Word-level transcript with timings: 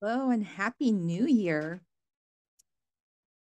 Hello 0.00 0.30
and 0.30 0.44
happy 0.44 0.92
new 0.92 1.26
year. 1.26 1.82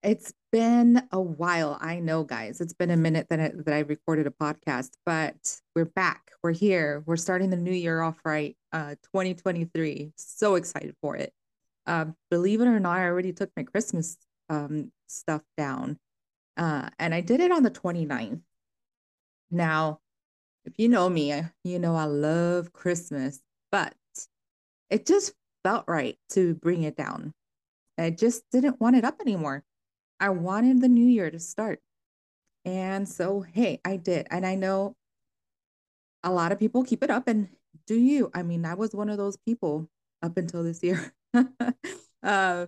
It's 0.02 0.34
been 0.54 1.06
a 1.12 1.20
while. 1.20 1.78
I 1.82 2.00
know, 2.00 2.24
guys. 2.24 2.62
It's 2.62 2.72
been 2.72 2.92
a 2.92 2.96
minute 2.96 3.28
that 3.30 3.42
I, 3.42 3.52
that 3.66 3.74
I 3.74 3.80
recorded 3.80 4.26
a 4.26 4.30
podcast, 4.30 4.92
but 5.06 5.36
we're 5.76 5.84
back. 5.84 6.32
We're 6.42 6.54
here. 6.54 7.04
We're 7.06 7.18
starting 7.18 7.50
the 7.50 7.58
new 7.58 7.74
year 7.74 8.02
off 8.02 8.22
right. 8.24 8.56
Uh 8.72 8.96
2023. 9.14 10.14
So 10.16 10.56
excited 10.56 10.96
for 11.02 11.18
it. 11.18 11.34
Uh, 11.86 12.06
believe 12.32 12.62
it 12.62 12.68
or 12.68 12.80
not, 12.80 13.00
I 13.00 13.04
already 13.08 13.34
took 13.34 13.52
my 13.58 13.64
Christmas 13.64 14.18
um 14.48 14.94
stuff 15.08 15.42
down. 15.58 16.00
Uh 16.56 16.90
and 17.00 17.14
I 17.14 17.20
did 17.20 17.42
it 17.42 17.52
on 17.52 17.64
the 17.64 17.72
29th. 17.72 18.40
Now, 19.52 20.00
if 20.64 20.76
you 20.78 20.88
know 20.88 21.10
me, 21.10 21.34
you 21.66 21.80
know 21.80 21.98
I 21.98 22.06
love 22.06 22.72
Christmas, 22.72 23.42
but 23.74 23.94
it 24.90 25.06
just 25.06 25.34
felt 25.64 25.86
right 25.88 26.18
to 26.30 26.56
bring 26.56 26.84
it 26.84 26.96
down. 26.96 27.34
I 27.98 28.12
just 28.12 28.44
didn't 28.52 28.80
want 28.80 28.96
it 28.96 29.04
up 29.04 29.20
anymore. 29.22 29.64
I 30.20 30.30
wanted 30.30 30.82
the 30.82 30.88
new 30.88 31.06
year 31.06 31.30
to 31.30 31.40
start. 31.40 31.80
And 32.66 33.08
so, 33.08 33.42
hey, 33.42 33.80
I 33.86 33.98
did. 33.98 34.28
And 34.32 34.46
I 34.46 34.56
know 34.56 34.96
a 36.24 36.32
lot 36.32 36.52
of 36.52 36.60
people 36.60 36.84
keep 36.84 37.04
it 37.04 37.10
up. 37.10 37.28
And 37.28 37.50
do 37.88 37.96
you? 37.96 38.30
I 38.34 38.44
mean, 38.44 38.66
I 38.66 38.74
was 38.74 38.94
one 38.94 39.10
of 39.10 39.18
those 39.18 39.38
people 39.38 39.88
up 40.22 40.38
until 40.38 40.64
this 40.64 40.84
year. 40.84 41.14
uh, 41.34 42.66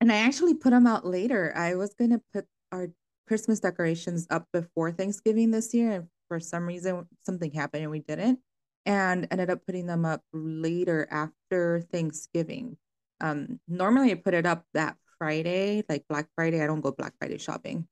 and 0.00 0.12
I 0.12 0.16
actually 0.16 0.54
put 0.54 0.70
them 0.70 0.86
out 0.86 1.06
later. 1.06 1.52
I 1.56 1.74
was 1.74 1.94
going 1.94 2.10
to 2.10 2.22
put 2.32 2.46
our 2.70 2.88
Christmas 3.26 3.60
decorations 3.60 4.26
up 4.30 4.46
before 4.52 4.92
Thanksgiving 4.92 5.50
this 5.50 5.74
year. 5.74 5.92
And 5.92 6.08
for 6.28 6.40
some 6.40 6.66
reason, 6.66 7.06
something 7.24 7.52
happened 7.52 7.82
and 7.82 7.90
we 7.90 8.00
didn't. 8.00 8.40
And 8.88 9.28
ended 9.30 9.50
up 9.50 9.66
putting 9.66 9.86
them 9.86 10.06
up 10.06 10.22
later 10.32 11.06
after 11.10 11.82
Thanksgiving. 11.92 12.78
Um, 13.20 13.60
normally 13.68 14.12
I 14.12 14.14
put 14.14 14.32
it 14.32 14.46
up 14.46 14.64
that 14.72 14.96
Friday, 15.18 15.84
like 15.90 16.08
Black 16.08 16.26
Friday. 16.34 16.62
I 16.62 16.66
don't 16.66 16.80
go 16.80 16.90
Black 16.90 17.12
Friday 17.18 17.36
shopping. 17.36 17.86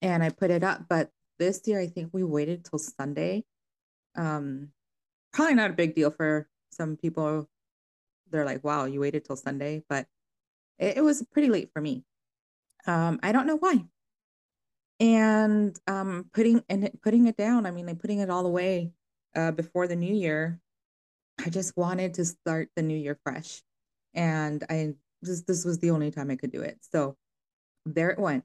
And 0.00 0.22
I 0.22 0.30
put 0.30 0.50
it 0.50 0.64
up, 0.64 0.86
but 0.88 1.10
this 1.38 1.60
year 1.66 1.78
I 1.78 1.86
think 1.86 2.10
we 2.14 2.24
waited 2.24 2.64
till 2.64 2.78
Sunday. 2.78 3.44
Um, 4.16 4.68
probably 5.34 5.54
not 5.54 5.70
a 5.70 5.74
big 5.74 5.94
deal 5.94 6.10
for 6.12 6.48
some 6.70 6.96
people. 6.96 7.46
They're 8.30 8.46
like, 8.46 8.64
wow, 8.64 8.86
you 8.86 9.00
waited 9.00 9.26
till 9.26 9.36
Sunday, 9.36 9.82
but 9.86 10.06
it, 10.78 10.96
it 10.96 11.00
was 11.02 11.22
pretty 11.30 11.50
late 11.50 11.70
for 11.74 11.82
me. 11.82 12.04
Um, 12.86 13.20
I 13.22 13.32
don't 13.32 13.46
know 13.46 13.58
why. 13.58 13.84
And 14.98 15.78
um, 15.86 16.30
putting 16.32 16.62
and 16.70 16.90
putting 17.02 17.26
it 17.26 17.36
down, 17.36 17.66
I 17.66 17.70
mean, 17.70 17.86
like 17.86 18.00
putting 18.00 18.20
it 18.20 18.30
all 18.30 18.46
away 18.46 18.92
uh, 19.38 19.52
before 19.52 19.86
the 19.86 19.96
new 19.96 20.12
year. 20.12 20.60
I 21.44 21.50
just 21.50 21.76
wanted 21.76 22.14
to 22.14 22.24
start 22.24 22.70
the 22.74 22.82
new 22.82 22.96
year 22.96 23.16
fresh, 23.22 23.62
and 24.12 24.64
I 24.68 24.94
just 25.24 25.46
this 25.46 25.64
was 25.64 25.78
the 25.78 25.92
only 25.92 26.10
time 26.10 26.30
I 26.30 26.36
could 26.36 26.50
do 26.50 26.62
it. 26.62 26.78
So 26.92 27.16
there 27.86 28.10
it 28.10 28.18
went, 28.18 28.44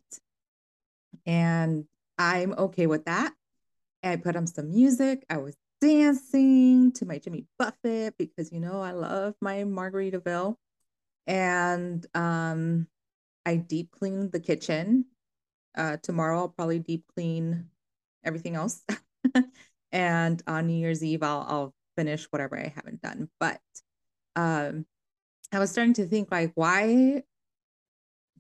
and 1.26 1.86
I'm 2.20 2.54
okay 2.54 2.86
with 2.86 3.06
that. 3.06 3.34
I 4.04 4.18
put 4.18 4.36
on 4.36 4.46
some 4.46 4.70
music. 4.70 5.26
I 5.28 5.38
was 5.38 5.56
dancing 5.82 6.92
to 6.94 7.06
my 7.06 7.18
Jimmy 7.18 7.46
Buffett 7.58 8.16
because 8.20 8.52
you 8.52 8.60
know 8.60 8.80
I 8.80 8.92
love 8.92 9.34
my 9.42 9.64
Margaritaville, 9.64 10.56
and 11.26 12.06
um, 12.14 12.86
I 13.44 13.56
deep 13.56 13.90
cleaned 13.90 14.32
the 14.32 14.40
kitchen. 14.40 15.06
Uh, 15.76 15.98
tomorrow 16.04 16.38
I'll 16.42 16.50
probably 16.50 16.78
deep 16.78 17.06
clean 17.16 17.70
everything 18.24 18.54
else. 18.54 18.84
and 19.94 20.42
on 20.48 20.68
New 20.68 20.74
Year's 20.74 21.04
Eve 21.04 21.24
I'll 21.24 21.46
I'll 21.48 21.74
finish 21.96 22.26
whatever 22.26 22.60
I 22.60 22.74
haven't 22.76 23.02
done. 23.02 23.30
But 23.40 23.62
um 24.36 24.86
I 25.54 25.60
was 25.60 25.72
starting 25.72 25.94
to 25.96 26.06
think 26.08 26.30
like 26.32 26.52
why 26.56 27.24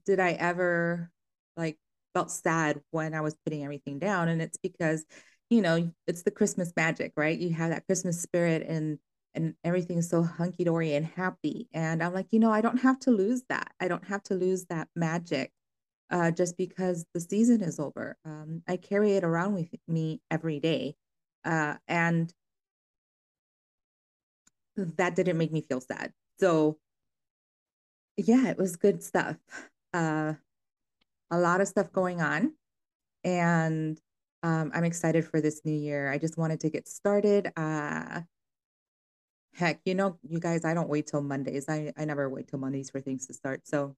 did 0.05 0.19
I 0.19 0.33
ever 0.33 1.11
like 1.55 1.77
felt 2.13 2.31
sad 2.31 2.81
when 2.91 3.13
I 3.13 3.21
was 3.21 3.35
putting 3.45 3.63
everything 3.63 3.99
down 3.99 4.27
and 4.27 4.41
it's 4.41 4.57
because 4.57 5.05
you 5.49 5.61
know 5.61 5.91
it's 6.07 6.23
the 6.23 6.31
Christmas 6.31 6.73
magic, 6.75 7.13
right? 7.15 7.37
You 7.39 7.51
have 7.53 7.69
that 7.69 7.85
Christmas 7.85 8.21
spirit 8.21 8.65
and 8.67 8.99
and 9.35 9.55
everything's 9.63 10.09
so 10.09 10.23
hunky 10.23 10.63
dory 10.63 10.93
and 10.93 11.05
happy. 11.05 11.67
And 11.73 12.03
I'm 12.03 12.13
like, 12.13 12.27
you 12.31 12.39
know, 12.39 12.51
I 12.51 12.61
don't 12.61 12.81
have 12.81 12.99
to 12.99 13.11
lose 13.11 13.43
that. 13.49 13.71
I 13.79 13.87
don't 13.87 14.05
have 14.07 14.21
to 14.23 14.35
lose 14.35 14.65
that 14.65 14.89
magic 14.95 15.51
uh, 16.11 16.31
just 16.31 16.57
because 16.57 17.05
the 17.13 17.19
season 17.19 17.61
is 17.61 17.79
over. 17.79 18.15
Um, 18.25 18.61
I 18.67 18.77
carry 18.77 19.13
it 19.13 19.23
around 19.23 19.55
with 19.55 19.69
me 19.87 20.21
every 20.29 20.59
day. 20.59 20.95
Uh, 21.45 21.75
and 21.87 22.33
that 24.75 25.15
didn't 25.15 25.37
make 25.37 25.51
me 25.51 25.61
feel 25.61 25.81
sad. 25.81 26.13
So, 26.39 26.77
yeah, 28.17 28.49
it 28.49 28.57
was 28.57 28.75
good 28.75 29.03
stuff. 29.03 29.37
Uh, 29.93 30.33
a 31.31 31.37
lot 31.37 31.61
of 31.61 31.67
stuff 31.67 31.91
going 31.91 32.21
on. 32.21 32.53
And 33.23 33.99
um, 34.43 34.71
I'm 34.73 34.83
excited 34.83 35.25
for 35.25 35.41
this 35.41 35.61
new 35.63 35.75
year. 35.75 36.11
I 36.11 36.17
just 36.17 36.37
wanted 36.37 36.59
to 36.61 36.69
get 36.69 36.87
started. 36.87 37.51
Uh, 37.55 38.21
heck, 39.53 39.79
you 39.85 39.95
know, 39.95 40.17
you 40.27 40.39
guys, 40.39 40.65
I 40.65 40.73
don't 40.73 40.89
wait 40.89 41.07
till 41.07 41.21
Mondays. 41.21 41.69
I, 41.69 41.93
I 41.97 42.05
never 42.05 42.29
wait 42.29 42.47
till 42.47 42.59
Mondays 42.59 42.89
for 42.89 42.99
things 42.99 43.27
to 43.27 43.33
start. 43.33 43.67
So 43.67 43.95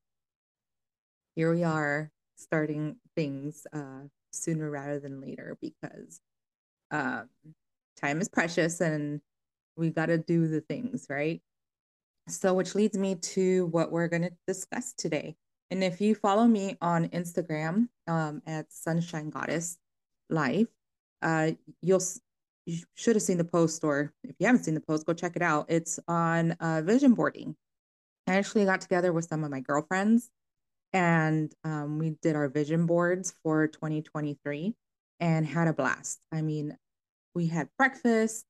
here 1.36 1.54
we 1.54 1.64
are 1.64 2.12
starting 2.36 2.98
things 3.16 3.66
uh, 3.74 4.04
sooner 4.32 4.70
rather 4.70 5.00
than 5.00 5.22
later 5.22 5.58
because 5.62 6.20
um, 6.92 7.30
time 8.00 8.22
is 8.22 8.30
precious 8.30 8.82
and 8.82 9.22
we 9.78 9.90
got 9.90 10.08
to 10.08 10.18
do 10.18 10.48
the 10.48 10.62
things, 10.62 11.08
right? 11.10 11.42
So, 12.28 12.54
which 12.54 12.74
leads 12.74 12.98
me 12.98 13.16
to 13.16 13.68
what 13.68 13.92
we're 13.92 14.08
going 14.08 14.24
to 14.24 14.32
discuss 14.48 14.94
today. 14.94 15.36
And 15.70 15.84
if 15.84 16.02
you 16.02 16.16
follow 16.16 16.46
me 16.46 16.78
on 16.82 17.10
Instagram 17.10 17.90
um, 18.08 18.42
at 18.48 18.72
Sunshine 18.72 19.30
Goddess 19.30 19.78
Life, 20.30 20.68
uh, 21.22 21.52
you'll 21.82 22.02
you 22.66 22.80
should 22.96 23.16
have 23.16 23.22
seen 23.22 23.38
the 23.38 23.44
post, 23.44 23.84
or 23.84 24.12
if 24.24 24.36
you 24.40 24.48
haven't 24.48 24.64
seen 24.64 24.74
the 24.74 24.82
post, 24.82 25.06
go 25.06 25.14
check 25.14 25.36
it 25.36 25.44
out. 25.44 25.68
It's 25.70 26.00
on 26.08 26.54
uh, 26.54 26.82
vision 26.84 27.14
boarding. 27.14 27.56
I 28.28 28.36
actually 28.36 28.66
got 28.66 28.82
together 28.82 29.14
with 29.14 29.26
some 29.26 29.44
of 29.44 29.52
my 29.52 29.60
girlfriends 29.60 30.32
and 30.96 31.54
um, 31.66 32.00
we 32.00 32.12
did 32.22 32.38
our 32.38 32.48
vision 32.48 32.86
boards 32.86 33.34
for 33.44 33.68
2023 33.68 34.74
and 35.20 35.46
had 35.46 35.68
a 35.68 35.74
blast. 35.74 36.20
I 36.32 36.42
mean, 36.42 36.78
we 37.34 37.48
had 37.48 37.70
breakfast, 37.78 38.46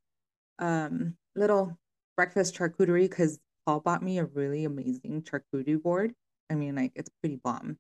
um, 0.60 1.16
little 1.36 1.78
breakfast 2.16 2.56
charcuterie 2.56 3.10
because 3.10 3.40
Paul 3.66 3.80
bought 3.80 4.04
me 4.04 4.20
a 4.20 4.26
really 4.26 4.66
amazing 4.66 5.24
charcuterie 5.24 5.82
board. 5.82 6.14
I 6.50 6.56
mean, 6.56 6.76
like 6.76 6.92
it's 6.96 7.10
pretty 7.22 7.40
bomb. 7.44 7.78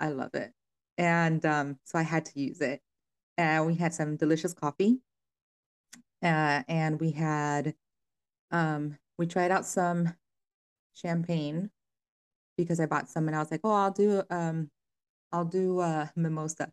I 0.00 0.08
love 0.08 0.34
it. 0.34 0.52
And 0.98 1.44
um, 1.44 1.78
so 1.84 1.98
I 1.98 2.02
had 2.02 2.24
to 2.26 2.40
use 2.40 2.60
it. 2.60 2.80
And 3.38 3.66
we 3.66 3.74
had 3.74 3.92
some 3.92 4.16
delicious 4.16 4.54
coffee. 4.54 5.00
Uh, 6.22 6.62
and 6.68 6.98
we 6.98 7.10
had, 7.10 7.74
um, 8.50 8.98
we 9.18 9.26
tried 9.26 9.50
out 9.50 9.66
some 9.66 10.14
champagne 10.94 11.70
because 12.56 12.80
I 12.80 12.86
bought 12.86 13.08
some 13.08 13.26
and 13.28 13.36
I 13.36 13.40
was 13.40 13.50
like, 13.50 13.60
oh, 13.64 13.70
I'll 13.70 13.90
do 13.90 14.22
um 14.30 14.70
I'll 15.32 15.44
do 15.44 15.80
uh 15.80 16.08
mimosa. 16.16 16.72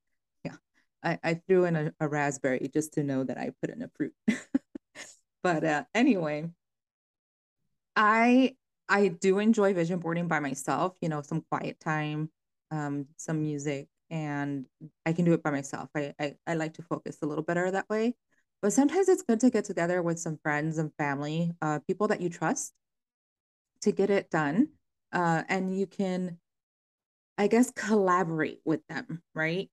I, 1.04 1.20
I 1.24 1.34
threw 1.48 1.66
in 1.66 1.76
a, 1.76 1.94
a 2.00 2.08
raspberry 2.08 2.70
just 2.74 2.94
to 2.94 3.04
know 3.04 3.24
that 3.24 3.38
I 3.38 3.52
put 3.62 3.70
in 3.70 3.82
a 3.82 3.90
fruit. 3.96 4.14
but 5.44 5.64
uh 5.64 5.84
anyway, 5.94 6.50
I 7.96 8.56
I 8.90 9.08
do 9.10 9.40
enjoy 9.40 9.74
vision 9.74 10.00
boarding 10.00 10.28
by 10.28 10.40
myself, 10.40 10.96
you 11.02 11.10
know, 11.10 11.22
some 11.22 11.42
quiet 11.50 11.80
time, 11.80 12.30
um, 12.72 13.08
some 13.18 13.42
music, 13.42 13.88
and 14.10 14.66
I 15.06 15.14
can 15.14 15.26
do 15.26 15.34
it 15.34 15.42
by 15.42 15.52
myself. 15.52 15.90
I, 15.96 16.14
I, 16.20 16.36
I 16.46 16.54
like 16.56 16.74
to 16.76 16.82
focus 16.84 17.18
a 17.22 17.26
little 17.26 17.44
better 17.44 17.72
that 17.72 17.90
way. 17.90 18.16
But 18.62 18.74
sometimes 18.74 19.10
it's 19.10 19.24
good 19.24 19.40
to 19.42 19.50
get 19.50 19.66
together 19.66 20.02
with 20.02 20.20
some 20.20 20.38
friends 20.44 20.78
and 20.78 20.92
family, 20.98 21.52
uh, 21.62 21.80
people 21.88 22.08
that 22.10 22.22
you 22.22 22.30
trust 22.30 22.74
to 23.82 23.92
get 23.92 24.10
it 24.10 24.30
done 24.30 24.70
uh, 25.12 25.44
and 25.50 25.78
you 25.78 25.86
can 25.86 26.38
i 27.38 27.48
guess 27.48 27.72
collaborate 27.72 28.60
with 28.66 28.86
them 28.88 29.22
right 29.36 29.70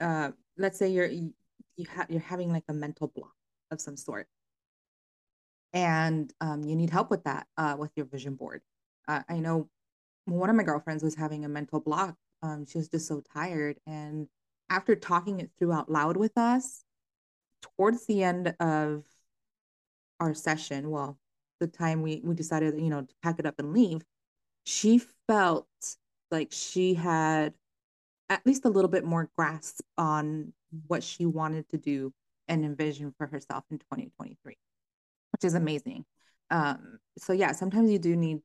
uh, 0.00 0.30
let's 0.56 0.78
say 0.78 0.88
you're 0.88 1.06
you, 1.06 1.32
you 1.76 1.86
have 1.94 2.10
you're 2.10 2.20
having 2.20 2.52
like 2.52 2.64
a 2.68 2.74
mental 2.74 3.08
block 3.08 3.34
of 3.70 3.80
some 3.80 3.96
sort. 3.96 4.28
And 5.72 6.32
um, 6.40 6.64
you 6.64 6.74
need 6.74 6.90
help 6.90 7.10
with 7.10 7.24
that 7.24 7.46
uh, 7.56 7.76
with 7.78 7.92
your 7.96 8.06
vision 8.06 8.34
board. 8.34 8.62
Uh, 9.08 9.22
i 9.28 9.38
know 9.38 9.68
one 10.26 10.50
of 10.50 10.56
my 10.56 10.62
girlfriends 10.62 11.02
was 11.02 11.14
having 11.14 11.44
a 11.44 11.48
mental 11.48 11.80
block. 11.80 12.16
Um, 12.42 12.66
she 12.66 12.78
was 12.78 12.88
just 12.88 13.06
so 13.06 13.22
tired. 13.34 13.78
And 13.86 14.28
after 14.70 14.94
talking 14.94 15.40
it 15.40 15.50
through 15.58 15.72
out 15.72 15.90
loud 15.90 16.16
with 16.16 16.36
us 16.38 16.84
towards 17.60 18.06
the 18.06 18.22
end 18.22 18.54
of 18.60 19.04
our 20.20 20.34
session 20.34 20.90
well 20.90 21.18
the 21.58 21.66
time 21.66 22.02
we 22.02 22.20
we 22.24 22.34
decided 22.34 22.78
you 22.78 22.88
know 22.88 23.02
to 23.02 23.14
pack 23.22 23.38
it 23.38 23.46
up 23.46 23.58
and 23.58 23.72
leave 23.72 24.02
she 24.64 25.00
felt 25.26 25.66
like 26.30 26.48
she 26.52 26.94
had 26.94 27.54
at 28.30 28.46
least 28.46 28.64
a 28.64 28.70
little 28.70 28.90
bit 28.90 29.04
more 29.04 29.28
grasp 29.36 29.80
on 29.98 30.52
what 30.86 31.02
she 31.02 31.26
wanted 31.26 31.68
to 31.68 31.76
do 31.76 32.12
and 32.48 32.64
envision 32.64 33.12
for 33.18 33.26
herself 33.26 33.64
in 33.70 33.78
2023, 33.78 34.56
which 35.32 35.44
is 35.44 35.54
amazing. 35.54 36.04
Um, 36.50 36.98
so 37.18 37.32
yeah, 37.32 37.52
sometimes 37.52 37.90
you 37.90 37.98
do 37.98 38.16
need 38.16 38.38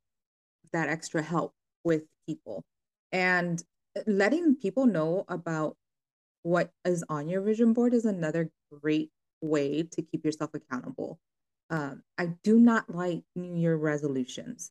that 0.72 0.88
extra 0.88 1.22
help 1.22 1.54
with 1.84 2.02
people 2.26 2.64
and 3.12 3.62
letting 4.06 4.56
people 4.56 4.86
know 4.86 5.24
about 5.28 5.76
what 6.42 6.70
is 6.84 7.04
on 7.08 7.28
your 7.28 7.40
vision 7.40 7.72
board 7.72 7.94
is 7.94 8.04
another 8.04 8.50
great 8.82 9.10
way 9.40 9.82
to 9.82 10.02
keep 10.02 10.24
yourself 10.24 10.50
accountable. 10.54 11.18
Um, 11.70 12.02
I 12.18 12.26
do 12.44 12.58
not 12.58 12.94
like 12.94 13.22
New 13.34 13.54
Year 13.54 13.76
resolutions. 13.76 14.70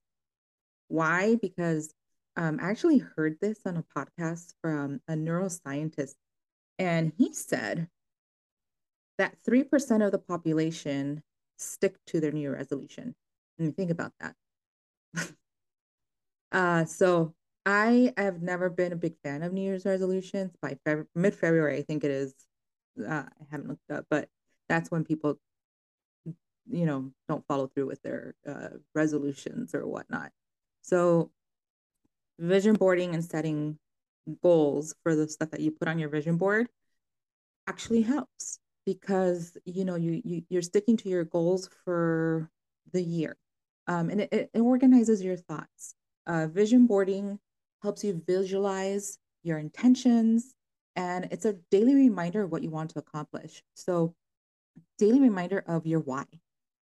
Why? 0.88 1.36
Because 1.36 1.94
um, 2.38 2.60
I 2.62 2.70
actually 2.70 3.00
heard 3.00 3.38
this 3.42 3.60
on 3.66 3.78
a 3.78 3.84
podcast 3.84 4.54
from 4.62 5.02
a 5.08 5.14
neuroscientist, 5.14 6.16
and 6.78 7.14
he 7.18 7.34
said 7.34 7.88
that 9.18 9.38
3% 9.48 10.06
of 10.06 10.12
the 10.12 10.20
population 10.20 11.24
stick 11.58 11.96
to 12.08 12.20
their 12.20 12.32
New 12.32 12.42
Year 12.42 12.54
resolution. 12.56 13.16
And 13.58 13.76
think 13.76 13.90
about 13.90 14.12
that. 14.20 14.36
uh, 16.52 16.86
so 16.86 17.34
I 17.66 18.14
have 18.18 18.42
never 18.42 18.70
been 18.70 18.92
a 18.92 18.98
big 18.98 19.16
fan 19.24 19.42
of 19.42 19.54
New 19.54 19.62
Year's 19.62 19.86
resolutions. 19.86 20.52
By 20.62 20.78
mid 21.16 21.34
February, 21.34 21.78
I 21.78 21.84
think 21.84 22.04
it 22.04 22.12
is. 22.12 22.34
Uh, 23.00 23.24
I 23.24 23.46
haven't 23.50 23.70
looked 23.70 23.92
up, 23.92 24.06
but 24.10 24.30
that's 24.70 24.92
when 24.92 25.04
people, 25.04 25.40
you 26.26 26.86
know, 26.86 27.12
don't 27.28 27.46
follow 27.48 27.68
through 27.68 27.88
with 27.88 28.02
their 28.02 28.36
uh, 28.48 28.70
resolutions 28.94 29.74
or 29.74 29.88
whatnot. 29.88 30.32
So, 30.82 31.32
vision 32.40 32.76
boarding 32.76 33.14
and 33.14 33.24
setting 33.24 33.78
goals 34.42 34.96
for 35.04 35.16
the 35.16 35.28
stuff 35.28 35.52
that 35.52 35.60
you 35.60 35.72
put 35.72 35.88
on 35.88 36.00
your 36.00 36.10
vision 36.10 36.38
board 36.38 36.68
actually 37.68 38.02
helps 38.02 38.60
because 38.86 39.58
you 39.66 39.86
know 39.86 39.96
you, 39.96 40.22
you 40.24 40.44
you're 40.50 40.62
sticking 40.62 40.98
to 40.98 41.10
your 41.10 41.24
goals 41.24 41.70
for 41.84 42.50
the 42.92 43.02
year 43.02 43.38
um, 43.88 44.10
and 44.10 44.22
it, 44.22 44.50
it 44.54 44.60
organizes 44.60 45.24
your 45.24 45.36
thoughts 45.36 45.96
uh, 46.28 46.48
vision 46.48 46.88
boarding 46.88 47.40
helps 47.82 48.04
you 48.04 48.22
visualize 48.26 49.20
your 49.44 49.60
intentions, 49.60 50.56
and 50.96 51.28
it's 51.32 51.46
a 51.46 51.54
daily 51.70 51.94
reminder 51.94 52.42
of 52.42 52.52
what 52.52 52.64
you 52.64 52.72
want 52.72 52.90
to 52.92 53.00
accomplish. 53.00 53.62
So, 53.76 54.16
daily 54.98 55.20
reminder 55.20 55.64
of 55.68 55.86
your 55.86 56.00
why. 56.00 56.26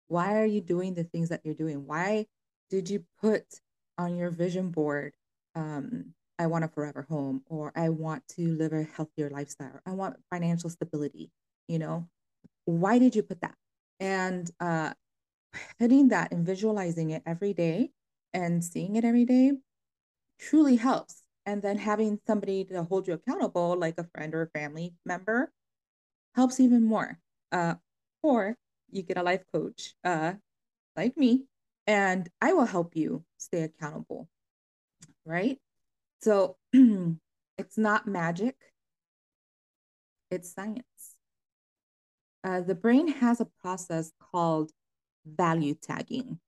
Why 0.07 0.37
are 0.37 0.45
you 0.45 0.61
doing 0.61 0.93
the 0.93 1.03
things 1.03 1.29
that 1.29 1.41
you're 1.43 1.53
doing? 1.53 1.85
Why 1.85 2.27
did 2.69 2.89
you 2.89 3.03
put 3.21 3.43
on 3.97 4.15
your 4.15 4.29
vision 4.29 4.69
board, 4.69 5.13
um, 5.55 6.13
I 6.39 6.47
want 6.47 6.65
a 6.65 6.67
forever 6.67 7.05
home, 7.09 7.43
or 7.47 7.71
I 7.75 7.89
want 7.89 8.27
to 8.35 8.55
live 8.55 8.73
a 8.73 8.83
healthier 8.83 9.29
lifestyle, 9.29 9.79
I 9.85 9.91
want 9.91 10.17
financial 10.31 10.69
stability? 10.69 11.31
You 11.67 11.79
know, 11.79 12.09
why 12.65 12.99
did 12.99 13.15
you 13.15 13.23
put 13.23 13.41
that? 13.41 13.55
And 13.99 14.49
uh, 14.59 14.93
putting 15.79 16.09
that 16.09 16.31
and 16.31 16.45
visualizing 16.45 17.11
it 17.11 17.23
every 17.25 17.53
day 17.53 17.91
and 18.33 18.63
seeing 18.63 18.95
it 18.95 19.05
every 19.05 19.25
day 19.25 19.53
truly 20.39 20.75
helps. 20.75 21.21
And 21.45 21.61
then 21.61 21.77
having 21.77 22.19
somebody 22.25 22.63
to 22.65 22.83
hold 22.83 23.07
you 23.07 23.13
accountable, 23.15 23.75
like 23.77 23.95
a 23.97 24.07
friend 24.15 24.33
or 24.33 24.43
a 24.43 24.59
family 24.59 24.93
member, 25.05 25.51
helps 26.35 26.59
even 26.59 26.83
more. 26.83 27.19
Uh, 27.51 27.75
or 28.21 28.55
you 28.89 29.03
get 29.03 29.17
a 29.17 29.23
life 29.23 29.43
coach 29.53 29.93
uh, 30.03 30.33
like 30.95 31.17
me, 31.17 31.45
and 31.85 32.29
I 32.41 32.53
will 32.53 32.65
help 32.65 32.95
you 32.95 33.25
stay 33.37 33.63
accountable. 33.63 34.29
Right? 35.25 35.59
So 36.21 36.57
it's 36.73 37.77
not 37.77 38.07
magic, 38.07 38.55
it's 40.31 40.53
science. 40.53 40.83
Uh, 42.43 42.61
the 42.61 42.75
brain 42.75 43.07
has 43.07 43.39
a 43.39 43.47
process 43.61 44.11
called 44.19 44.71
value 45.25 45.75
tagging 45.81 46.39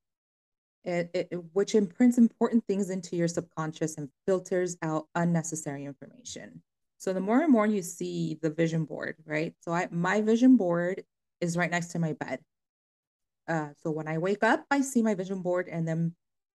it, 0.85 1.09
it, 1.13 1.39
which 1.53 1.75
imprints 1.75 2.17
important 2.17 2.63
things 2.67 2.89
into 2.89 3.15
your 3.15 3.27
subconscious 3.27 3.97
and 3.97 4.09
filters 4.27 4.77
out 4.81 5.07
unnecessary 5.15 5.85
information. 5.85 6.61
So 6.97 7.11
the 7.11 7.19
more 7.19 7.41
and 7.41 7.51
more 7.51 7.65
you 7.65 7.81
see 7.81 8.37
the 8.41 8.49
vision 8.49 8.85
board, 8.85 9.15
right? 9.25 9.53
So 9.61 9.73
I 9.73 9.87
my 9.91 10.21
vision 10.21 10.57
board 10.57 11.03
is 11.41 11.57
right 11.57 11.71
next 11.71 11.87
to 11.87 11.99
my 11.99 12.13
bed. 12.13 12.39
Uh, 13.47 13.69
so 13.83 13.91
when 13.91 14.07
I 14.07 14.17
wake 14.17 14.43
up, 14.43 14.65
I 14.71 14.81
see 14.81 15.01
my 15.01 15.13
vision 15.13 15.41
board, 15.41 15.67
and 15.67 15.87
then 15.87 16.15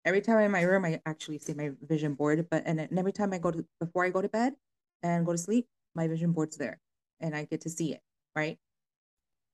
every 0.08 0.22
time 0.22 0.38
I'm 0.38 0.44
in 0.46 0.50
my 0.50 0.62
room, 0.62 0.84
I 0.84 1.00
actually 1.06 1.38
see 1.38 1.52
my 1.52 1.70
vision 1.82 2.14
board. 2.14 2.46
But 2.50 2.62
and, 2.66 2.80
and 2.80 2.98
every 2.98 3.12
time 3.12 3.32
I 3.32 3.38
go 3.38 3.50
to 3.50 3.64
before 3.78 4.04
I 4.04 4.10
go 4.10 4.22
to 4.22 4.28
bed 4.28 4.54
and 5.02 5.26
go 5.26 5.32
to 5.32 5.38
sleep, 5.38 5.66
my 5.94 6.08
vision 6.08 6.32
board's 6.32 6.56
there, 6.56 6.80
and 7.20 7.36
I 7.36 7.44
get 7.44 7.60
to 7.62 7.70
see 7.70 7.92
it, 7.92 8.00
right? 8.34 8.58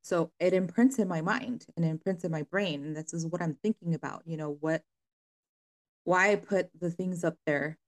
So 0.02 0.30
it 0.38 0.52
imprints 0.52 0.98
in 0.98 1.08
my 1.08 1.22
mind 1.22 1.66
and 1.76 1.84
imprints 1.84 2.24
in 2.24 2.30
my 2.30 2.42
brain. 2.42 2.84
And 2.84 2.96
this 2.96 3.14
is 3.14 3.26
what 3.26 3.42
I'm 3.42 3.56
thinking 3.62 3.94
about, 3.94 4.22
you 4.26 4.36
know, 4.36 4.56
what, 4.60 4.82
why 6.04 6.32
I 6.32 6.36
put 6.36 6.68
the 6.78 6.90
things 6.90 7.24
up 7.24 7.36
there 7.46 7.78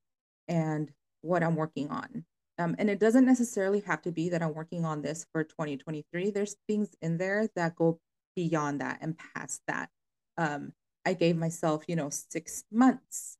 and 0.48 0.90
what 1.20 1.42
I'm 1.42 1.56
working 1.56 1.90
on. 1.90 2.24
Um, 2.58 2.74
and 2.78 2.88
it 2.88 2.98
doesn't 2.98 3.26
necessarily 3.26 3.80
have 3.80 4.00
to 4.02 4.12
be 4.12 4.30
that 4.30 4.42
I'm 4.42 4.54
working 4.54 4.86
on 4.86 5.02
this 5.02 5.26
for 5.30 5.44
2023. 5.44 6.30
There's 6.30 6.56
things 6.66 6.88
in 7.02 7.18
there 7.18 7.48
that 7.54 7.76
go 7.76 8.00
beyond 8.34 8.80
that 8.80 8.98
and 9.02 9.18
past 9.18 9.60
that. 9.68 9.90
Um, 10.38 10.72
I 11.06 11.14
gave 11.14 11.36
myself, 11.36 11.84
you 11.88 11.96
know, 11.96 12.10
six 12.10 12.64
months 12.70 13.38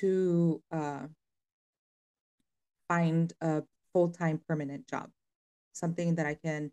to 0.00 0.62
uh, 0.72 1.08
find 2.88 3.32
a 3.42 3.64
full 3.92 4.10
time 4.10 4.40
permanent 4.48 4.88
job, 4.88 5.10
something 5.72 6.14
that 6.14 6.26
I 6.26 6.34
can 6.34 6.72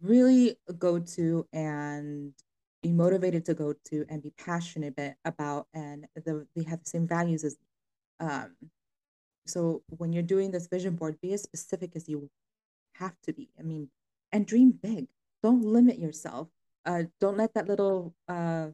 really 0.00 0.56
go 0.78 0.98
to 0.98 1.46
and 1.52 2.32
be 2.82 2.92
motivated 2.92 3.44
to 3.46 3.54
go 3.54 3.74
to 3.84 4.06
and 4.08 4.22
be 4.22 4.32
passionate 4.38 4.98
about 5.24 5.66
and 5.74 6.06
the, 6.14 6.46
they 6.56 6.64
have 6.64 6.82
the 6.82 6.90
same 6.90 7.06
values 7.06 7.44
as 7.44 7.56
um 8.20 8.54
so 9.46 9.82
when 9.98 10.12
you're 10.12 10.22
doing 10.22 10.50
this 10.50 10.66
vision 10.66 10.96
board 10.96 11.18
be 11.20 11.32
as 11.32 11.42
specific 11.42 11.92
as 11.94 12.08
you 12.08 12.30
have 12.94 13.14
to 13.22 13.32
be 13.32 13.50
i 13.58 13.62
mean 13.62 13.88
and 14.32 14.46
dream 14.46 14.70
big. 14.70 15.08
Don't 15.42 15.62
limit 15.64 15.98
yourself. 15.98 16.48
Uh 16.84 17.04
don't 17.20 17.36
let 17.36 17.54
that 17.54 17.68
little 17.68 18.14
uh 18.28 18.68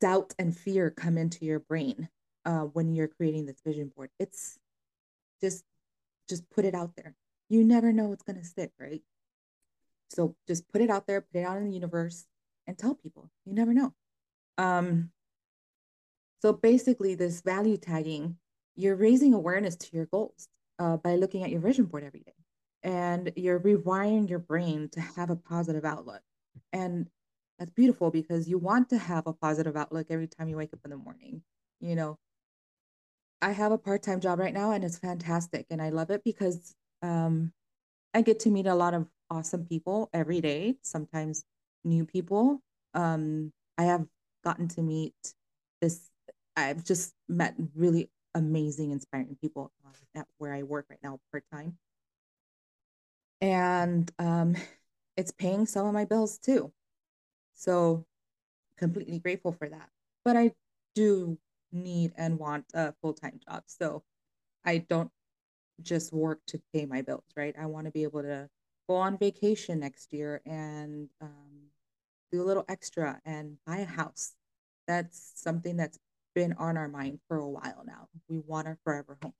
doubt 0.00 0.34
and 0.38 0.56
fear 0.56 0.90
come 0.90 1.18
into 1.18 1.44
your 1.44 1.58
brain 1.58 2.08
uh 2.44 2.60
when 2.60 2.94
you're 2.94 3.08
creating 3.08 3.46
this 3.46 3.60
vision 3.64 3.90
board 3.96 4.10
it's 4.18 4.58
just 5.40 5.64
just 6.28 6.48
put 6.50 6.64
it 6.64 6.74
out 6.74 6.92
there 6.96 7.16
you 7.52 7.64
never 7.64 7.92
know 7.92 8.04
what's 8.04 8.24
to 8.24 8.44
stick, 8.44 8.72
right? 8.80 9.02
So 10.08 10.34
just 10.48 10.66
put 10.72 10.80
it 10.80 10.88
out 10.88 11.06
there, 11.06 11.20
put 11.20 11.40
it 11.40 11.44
out 11.44 11.58
in 11.58 11.66
the 11.66 11.74
universe, 11.74 12.24
and 12.66 12.78
tell 12.78 12.94
people. 12.94 13.30
You 13.44 13.52
never 13.52 13.74
know. 13.74 13.92
Um, 14.56 15.10
so 16.40 16.54
basically, 16.54 17.14
this 17.14 17.42
value 17.42 17.76
tagging, 17.76 18.38
you're 18.74 18.96
raising 18.96 19.34
awareness 19.34 19.76
to 19.76 19.88
your 19.94 20.06
goals 20.06 20.48
uh, 20.78 20.96
by 20.96 21.16
looking 21.16 21.44
at 21.44 21.50
your 21.50 21.60
vision 21.60 21.84
board 21.84 22.04
every 22.04 22.20
day, 22.20 22.32
and 22.82 23.30
you're 23.36 23.60
rewiring 23.60 24.30
your 24.30 24.38
brain 24.38 24.88
to 24.92 25.02
have 25.02 25.28
a 25.28 25.36
positive 25.36 25.84
outlook. 25.84 26.22
And 26.72 27.10
that's 27.58 27.72
beautiful 27.72 28.10
because 28.10 28.48
you 28.48 28.58
want 28.58 28.88
to 28.90 28.98
have 28.98 29.26
a 29.26 29.32
positive 29.32 29.76
outlook 29.76 30.06
every 30.10 30.26
time 30.26 30.48
you 30.48 30.56
wake 30.56 30.72
up 30.72 30.80
in 30.84 30.90
the 30.90 30.96
morning. 30.96 31.42
You 31.80 31.96
know, 31.96 32.18
I 33.40 33.52
have 33.52 33.72
a 33.72 33.78
part 33.78 34.02
time 34.02 34.20
job 34.20 34.38
right 34.38 34.54
now, 34.54 34.72
and 34.72 34.84
it's 34.84 34.98
fantastic, 34.98 35.66
and 35.70 35.82
I 35.82 35.90
love 35.90 36.10
it 36.10 36.22
because 36.24 36.74
um, 37.02 37.52
I 38.14 38.22
get 38.22 38.40
to 38.40 38.50
meet 38.50 38.66
a 38.66 38.74
lot 38.74 38.94
of 38.94 39.08
awesome 39.30 39.64
people 39.66 40.10
every 40.12 40.40
day, 40.40 40.76
sometimes 40.82 41.44
new 41.84 42.04
people. 42.04 42.62
Um, 42.94 43.52
I 43.78 43.84
have 43.84 44.06
gotten 44.44 44.68
to 44.68 44.82
meet 44.82 45.14
this, 45.80 46.10
I've 46.56 46.84
just 46.84 47.14
met 47.28 47.54
really 47.74 48.10
amazing, 48.34 48.90
inspiring 48.90 49.36
people 49.40 49.72
at 50.14 50.26
where 50.38 50.52
I 50.54 50.62
work 50.62 50.86
right 50.90 50.98
now 51.02 51.18
part 51.30 51.44
time. 51.52 51.78
And 53.40 54.10
um, 54.18 54.56
it's 55.16 55.32
paying 55.32 55.66
some 55.66 55.86
of 55.86 55.94
my 55.94 56.04
bills 56.04 56.38
too. 56.38 56.72
So, 57.62 58.04
completely 58.76 59.20
grateful 59.20 59.52
for 59.52 59.68
that. 59.68 59.88
But 60.24 60.36
I 60.36 60.50
do 60.96 61.38
need 61.70 62.12
and 62.16 62.36
want 62.36 62.64
a 62.74 62.92
full 63.00 63.14
time 63.14 63.38
job. 63.48 63.62
So, 63.66 64.02
I 64.64 64.78
don't 64.78 65.10
just 65.80 66.12
work 66.12 66.40
to 66.48 66.60
pay 66.72 66.86
my 66.86 67.02
bills, 67.02 67.24
right? 67.36 67.54
I 67.58 67.66
want 67.66 67.86
to 67.86 67.92
be 67.92 68.02
able 68.02 68.22
to 68.22 68.48
go 68.88 68.96
on 68.96 69.16
vacation 69.16 69.78
next 69.78 70.12
year 70.12 70.42
and 70.44 71.08
um, 71.20 71.68
do 72.32 72.42
a 72.42 72.44
little 72.44 72.64
extra 72.68 73.20
and 73.24 73.58
buy 73.64 73.78
a 73.78 73.84
house. 73.84 74.32
That's 74.88 75.32
something 75.36 75.76
that's 75.76 75.98
been 76.34 76.54
on 76.54 76.76
our 76.76 76.88
mind 76.88 77.20
for 77.28 77.36
a 77.36 77.48
while 77.48 77.84
now. 77.86 78.08
We 78.28 78.40
want 78.40 78.66
our 78.66 78.78
forever 78.82 79.18
home. 79.22 79.34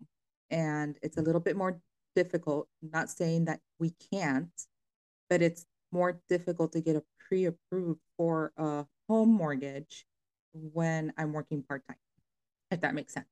And 0.51 0.97
it's 1.03 1.17
a 1.17 1.23
little 1.23 1.41
bit 1.41 1.57
more 1.57 1.81
difficult. 2.15 2.69
Not 2.83 3.11
saying 3.11 3.47
that 3.47 3.61
we 3.81 3.95
can't, 4.13 4.51
but 5.29 5.43
it's 5.43 5.67
more 5.93 6.21
difficult 6.29 6.73
to 6.73 6.81
get 6.81 6.97
a 6.97 7.03
pre 7.29 7.47
approved 7.47 8.01
for 8.17 8.53
a 8.57 8.85
home 9.09 9.33
mortgage 9.33 10.07
when 10.53 11.13
I'm 11.17 11.33
working 11.33 11.63
part 11.63 11.87
time, 11.87 11.97
if 12.71 12.81
that 12.81 12.95
makes 12.95 13.15
sense. 13.15 13.27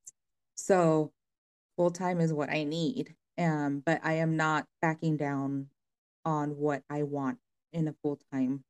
So 0.55 1.11
full 1.75 1.91
time 1.91 2.19
is 2.21 2.33
what 2.33 2.49
I 2.49 2.63
need. 2.63 3.15
Um, 3.37 3.81
but 3.85 4.01
I 4.03 4.13
am 4.13 4.37
not 4.37 4.65
backing 4.81 5.17
down 5.17 5.67
on 6.25 6.51
what 6.51 6.83
I 6.89 7.03
want 7.03 7.39
in 7.73 7.87
a 7.87 7.95
full 8.03 8.19
time 8.31 8.63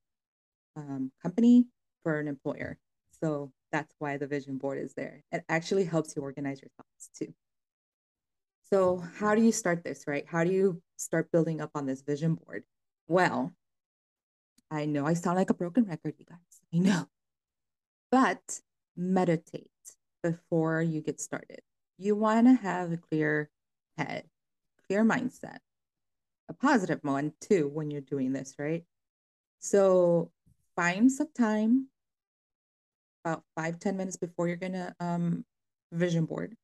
um, 0.75 1.11
company 1.21 1.65
for 2.03 2.19
an 2.19 2.27
employer. 2.27 2.77
So 3.21 3.51
that's 3.71 3.93
why 3.99 4.17
the 4.17 4.27
vision 4.27 4.57
board 4.57 4.79
is 4.79 4.93
there. 4.93 5.23
It 5.31 5.43
actually 5.49 5.85
helps 5.85 6.15
you 6.15 6.21
organize 6.21 6.61
your 6.61 6.71
thoughts 6.77 7.09
too. 7.17 7.33
So, 8.69 9.03
how 9.17 9.35
do 9.35 9.41
you 9.41 9.51
start 9.51 9.83
this, 9.83 10.05
right? 10.07 10.25
How 10.25 10.45
do 10.45 10.51
you 10.51 10.81
start 10.95 11.29
building 11.31 11.59
up 11.59 11.71
on 11.75 11.85
this 11.85 12.01
vision 12.01 12.35
board? 12.35 12.63
Well, 13.09 13.53
I 14.71 14.85
know 14.85 15.05
I 15.05 15.13
sound 15.13 15.37
like 15.37 15.49
a 15.49 15.53
broken 15.53 15.83
record, 15.83 16.15
you 16.17 16.25
guys. 16.25 16.37
I 16.73 16.77
know. 16.77 17.07
But 18.09 18.61
meditate 18.95 19.69
before 20.23 20.81
you 20.81 21.01
get 21.01 21.19
started. 21.19 21.59
You 21.97 22.15
want 22.15 22.47
to 22.47 22.53
have 22.53 22.91
a 22.91 22.97
clear 22.97 23.49
head, 23.97 24.23
clear 24.87 25.03
mindset, 25.03 25.57
a 26.49 26.53
positive 26.53 26.99
one 27.03 27.33
too 27.41 27.69
when 27.71 27.91
you're 27.91 28.01
doing 28.01 28.31
this, 28.33 28.55
right? 28.57 28.83
So 29.59 30.31
find 30.75 31.11
some 31.11 31.29
time, 31.37 31.87
about 33.23 33.43
five 33.55 33.79
ten 33.79 33.97
minutes 33.97 34.17
before 34.17 34.47
you're 34.47 34.57
gonna 34.57 34.95
um, 34.99 35.45
vision 35.91 36.25
board 36.25 36.55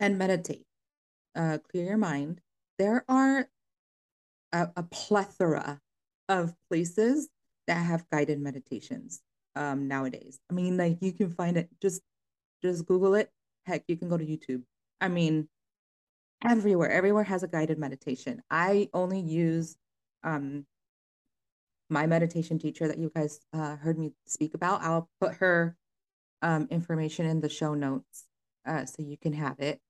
and 0.00 0.18
meditate. 0.18 0.66
Uh, 1.34 1.58
clear 1.70 1.84
your 1.84 1.96
mind. 1.96 2.40
There 2.78 3.04
are 3.08 3.48
a, 4.52 4.68
a 4.76 4.82
plethora 4.82 5.80
of 6.28 6.54
places 6.68 7.28
that 7.66 7.78
have 7.78 8.08
guided 8.10 8.40
meditations 8.40 9.22
um, 9.56 9.88
nowadays. 9.88 10.40
I 10.50 10.54
mean, 10.54 10.76
like 10.76 10.98
you 11.00 11.12
can 11.12 11.30
find 11.30 11.56
it 11.56 11.68
just 11.80 12.02
just 12.62 12.86
Google 12.86 13.14
it. 13.14 13.30
Heck, 13.66 13.84
you 13.88 13.96
can 13.96 14.08
go 14.08 14.16
to 14.16 14.24
YouTube. 14.24 14.62
I 15.00 15.08
mean, 15.08 15.48
everywhere, 16.44 16.90
everywhere 16.90 17.24
has 17.24 17.42
a 17.42 17.48
guided 17.48 17.78
meditation. 17.78 18.42
I 18.50 18.88
only 18.92 19.20
use 19.20 19.76
um, 20.22 20.66
my 21.90 22.06
meditation 22.06 22.58
teacher 22.58 22.88
that 22.88 22.98
you 22.98 23.10
guys 23.14 23.40
uh, 23.52 23.76
heard 23.76 23.98
me 23.98 24.12
speak 24.26 24.54
about. 24.54 24.82
I'll 24.82 25.08
put 25.20 25.34
her 25.34 25.76
um, 26.42 26.68
information 26.70 27.26
in 27.26 27.40
the 27.40 27.48
show 27.48 27.74
notes 27.74 28.24
uh, 28.66 28.84
so 28.86 29.02
you 29.02 29.16
can 29.16 29.32
have 29.32 29.60
it. 29.60 29.80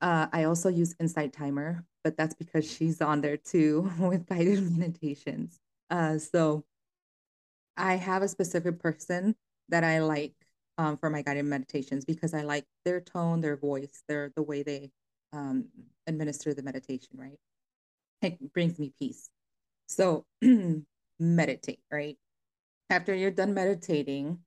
Uh, 0.00 0.26
I 0.32 0.44
also 0.44 0.68
use 0.68 0.94
Insight 0.98 1.32
Timer, 1.32 1.84
but 2.04 2.16
that's 2.16 2.34
because 2.34 2.70
she's 2.70 3.00
on 3.00 3.20
there 3.20 3.36
too 3.36 3.90
with 3.98 4.26
guided 4.26 4.76
meditations. 4.78 5.60
Uh, 5.90 6.18
so 6.18 6.64
I 7.76 7.96
have 7.96 8.22
a 8.22 8.28
specific 8.28 8.78
person 8.78 9.34
that 9.68 9.84
I 9.84 10.00
like 10.00 10.34
um, 10.78 10.96
for 10.96 11.10
my 11.10 11.22
guided 11.22 11.44
meditations 11.46 12.04
because 12.04 12.34
I 12.34 12.42
like 12.42 12.64
their 12.84 13.00
tone, 13.00 13.40
their 13.40 13.56
voice, 13.56 14.02
their 14.08 14.32
the 14.36 14.42
way 14.42 14.62
they 14.62 14.90
um, 15.32 15.66
administer 16.06 16.54
the 16.54 16.62
meditation. 16.62 17.10
Right, 17.14 17.38
it 18.22 18.52
brings 18.52 18.78
me 18.78 18.92
peace. 18.98 19.30
So 19.86 20.26
meditate. 21.20 21.80
Right 21.90 22.18
after 22.90 23.14
you're 23.14 23.30
done 23.30 23.54
meditating, 23.54 24.38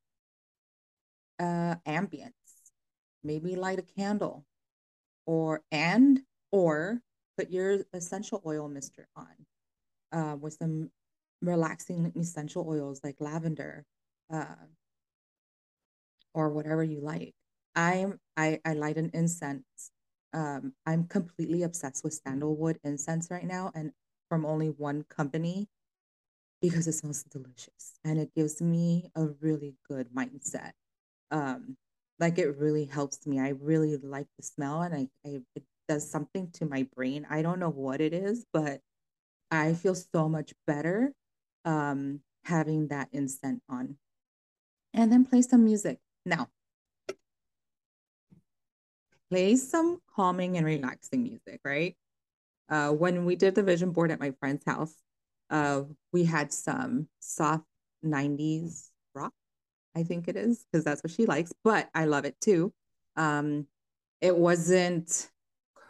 uh, 1.39 1.75
ambience. 1.87 2.31
Maybe 3.23 3.55
light 3.55 3.79
a 3.79 3.81
candle, 3.81 4.45
or 5.25 5.63
and 5.71 6.21
or 6.51 7.01
put 7.37 7.51
your 7.51 7.79
essential 7.93 8.41
oil 8.45 8.67
mister 8.67 9.07
on 9.15 9.27
uh, 10.11 10.35
with 10.35 10.53
some 10.53 10.89
relaxing 11.41 12.11
essential 12.15 12.65
oils 12.67 13.01
like 13.03 13.15
lavender 13.19 13.85
uh, 14.33 14.55
or 16.33 16.49
whatever 16.49 16.83
you 16.83 17.01
like. 17.01 17.33
I'm 17.75 18.19
I 18.37 18.59
I 18.65 18.73
light 18.73 18.97
an 18.97 19.11
incense. 19.13 19.91
Um, 20.33 20.73
I'm 20.85 21.05
completely 21.05 21.63
obsessed 21.63 22.03
with 22.03 22.19
sandalwood 22.25 22.79
incense 22.83 23.29
right 23.31 23.45
now, 23.45 23.71
and 23.75 23.91
from 24.29 24.45
only 24.45 24.67
one 24.69 25.03
company 25.09 25.67
because 26.61 26.87
it 26.87 26.93
smells 26.93 27.23
delicious 27.23 27.99
and 28.03 28.19
it 28.19 28.33
gives 28.35 28.61
me 28.61 29.09
a 29.15 29.27
really 29.41 29.75
good 29.87 30.09
mindset. 30.15 30.71
Um, 31.31 31.77
like 32.19 32.37
it 32.39 32.57
really 32.57 32.85
helps 32.85 33.27
me. 33.27 33.39
I 33.39 33.49
really 33.49 33.97
like 33.97 34.27
the 34.37 34.43
smell, 34.43 34.81
and 34.81 34.95
I, 34.95 35.09
I 35.25 35.41
it 35.55 35.63
does 35.87 36.09
something 36.09 36.49
to 36.53 36.65
my 36.65 36.87
brain. 36.95 37.25
I 37.29 37.41
don't 37.41 37.59
know 37.59 37.69
what 37.69 38.01
it 38.01 38.13
is, 38.13 38.45
but 38.51 38.81
I 39.51 39.73
feel 39.73 39.95
so 39.95 40.27
much 40.27 40.53
better 40.67 41.13
um, 41.63 42.21
having 42.43 42.87
that 42.87 43.09
incense 43.11 43.61
on. 43.69 43.97
And 44.93 45.11
then 45.11 45.25
play 45.25 45.41
some 45.41 45.65
music. 45.65 45.99
Now, 46.25 46.49
play 49.29 49.55
some 49.55 49.99
calming 50.15 50.57
and 50.57 50.65
relaxing 50.65 51.23
music, 51.23 51.59
right? 51.63 51.95
Uh, 52.69 52.91
when 52.91 53.25
we 53.25 53.35
did 53.35 53.55
the 53.55 53.63
vision 53.63 53.91
board 53.91 54.11
at 54.11 54.19
my 54.19 54.31
friend's 54.39 54.63
house, 54.65 54.95
uh, 55.49 55.83
we 56.11 56.23
had 56.23 56.51
some 56.51 57.07
soft 57.19 57.65
90s 58.03 58.89
rock, 59.13 59.33
I 59.95 60.03
think 60.03 60.27
it 60.27 60.35
is, 60.35 60.65
because 60.65 60.83
that's 60.83 61.03
what 61.03 61.11
she 61.11 61.25
likes, 61.25 61.53
but 61.63 61.89
I 61.93 62.05
love 62.05 62.25
it 62.25 62.39
too. 62.41 62.73
Um, 63.15 63.67
it 64.21 64.35
wasn't 64.35 65.29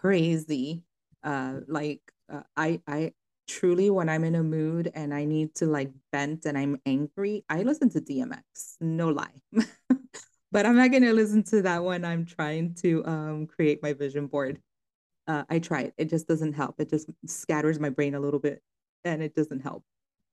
crazy. 0.06 0.84
Uh, 1.24 1.62
like 1.68 2.02
uh, 2.32 2.42
I, 2.56 2.80
I 2.88 3.14
truly, 3.48 3.90
when 3.90 4.08
I'm 4.08 4.24
in 4.24 4.36
a 4.36 4.44
mood 4.44 4.92
and 4.94 5.14
I 5.14 5.26
need 5.26 5.56
to 5.56 5.66
like 5.66 5.92
vent 6.14 6.46
and 6.46 6.58
I'm 6.58 6.80
angry, 6.86 7.44
I 7.50 7.64
listen 7.64 7.90
to 7.92 8.02
DMX, 8.02 8.76
no 8.82 9.10
lie. 9.10 9.42
but 10.52 10.66
I'm 10.66 10.76
not 10.76 10.92
gonna 10.92 11.14
listen 11.14 11.44
to 11.46 11.64
that 11.64 11.84
when 11.84 12.06
I'm 12.06 12.26
trying 12.26 12.76
to 12.76 13.04
um, 13.06 13.48
create 13.48 13.82
my 13.82 13.94
vision 13.94 14.28
board. 14.28 14.60
Uh, 15.28 15.44
I 15.50 15.58
try 15.58 15.82
it; 15.82 15.94
it 15.98 16.10
just 16.10 16.28
doesn't 16.28 16.54
help. 16.54 16.76
It 16.78 16.92
just 16.92 17.10
scatters 17.26 17.80
my 17.80 17.90
brain 17.90 18.14
a 18.14 18.20
little 18.20 18.40
bit, 18.40 18.62
and 19.04 19.24
it 19.24 19.34
doesn't 19.34 19.62
help. 19.62 19.84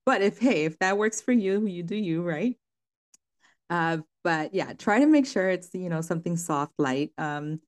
But 0.04 0.20
if 0.20 0.38
hey, 0.38 0.66
if 0.66 0.78
that 0.80 0.98
works 0.98 1.22
for 1.22 1.32
you, 1.32 1.64
you 1.66 1.82
do 1.82 1.96
you, 1.96 2.22
right? 2.22 2.56
Uh, 3.70 3.98
but 4.22 4.52
yeah, 4.52 4.74
try 4.74 4.98
to 4.98 5.06
make 5.06 5.26
sure 5.26 5.48
it's 5.48 5.70
you 5.72 5.88
know 5.88 6.02
something 6.02 6.36
soft, 6.36 6.74
light. 6.78 7.12
Um, 7.16 7.60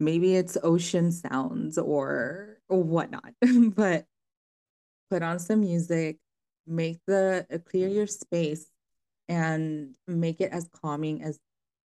maybe 0.00 0.36
it's 0.36 0.56
ocean 0.62 1.12
sounds 1.12 1.78
or 1.78 2.58
whatnot. 2.68 3.32
but 3.74 4.04
put 5.10 5.22
on 5.22 5.38
some 5.38 5.60
music, 5.60 6.18
make 6.66 6.98
the 7.06 7.46
uh, 7.52 7.58
clear 7.58 7.88
your 7.88 8.06
space, 8.06 8.66
and 9.28 9.94
make 10.06 10.40
it 10.40 10.52
as 10.52 10.68
calming 10.82 11.22
as 11.22 11.38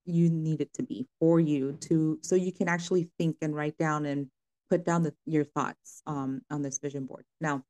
you 0.06 0.29
need 0.29 0.62
it 0.62 0.74
to 0.74 0.84
be 0.84 1.08
for 1.20 1.39
you 1.39 1.74
to 1.74 2.18
so 2.22 2.36
you 2.36 2.51
can 2.51 2.68
actually 2.68 3.10
think 3.20 3.38
and 3.41 3.56
write 3.56 3.77
down 3.77 4.06
and 4.06 4.27
put 4.70 4.86
down 4.86 5.03
the, 5.03 5.13
your 5.25 5.44
thoughts 5.44 6.01
um, 6.08 6.41
on 6.50 6.62
this 6.62 6.79
vision 6.79 7.06
board. 7.06 7.25
Now, 7.41 7.63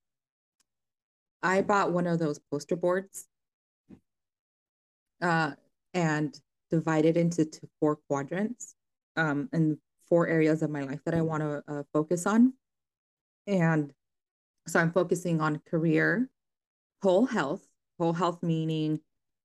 I 1.42 1.62
bought 1.62 1.92
one 1.92 2.08
of 2.08 2.20
those 2.20 2.40
poster 2.52 2.76
boards 2.76 3.26
uh, 5.22 5.52
and 5.94 6.38
divided 6.70 7.18
into 7.18 7.50
four 7.80 7.98
quadrants 8.08 8.76
um, 9.16 9.50
and 9.52 9.78
four 10.10 10.28
areas 10.28 10.62
of 10.62 10.70
my 10.70 10.84
life 10.84 11.00
that 11.06 11.14
I 11.14 11.22
want 11.22 11.44
to 11.44 11.64
uh, 11.68 11.84
focus 11.94 12.26
on. 12.26 12.54
And 13.48 13.94
so 14.68 14.80
I'm 14.80 14.92
focusing 14.92 15.42
on 15.42 15.62
career, 15.70 16.30
whole 17.02 17.26
health, 17.26 17.66
whole 17.98 18.14
health 18.14 18.44
meaning 18.44 19.00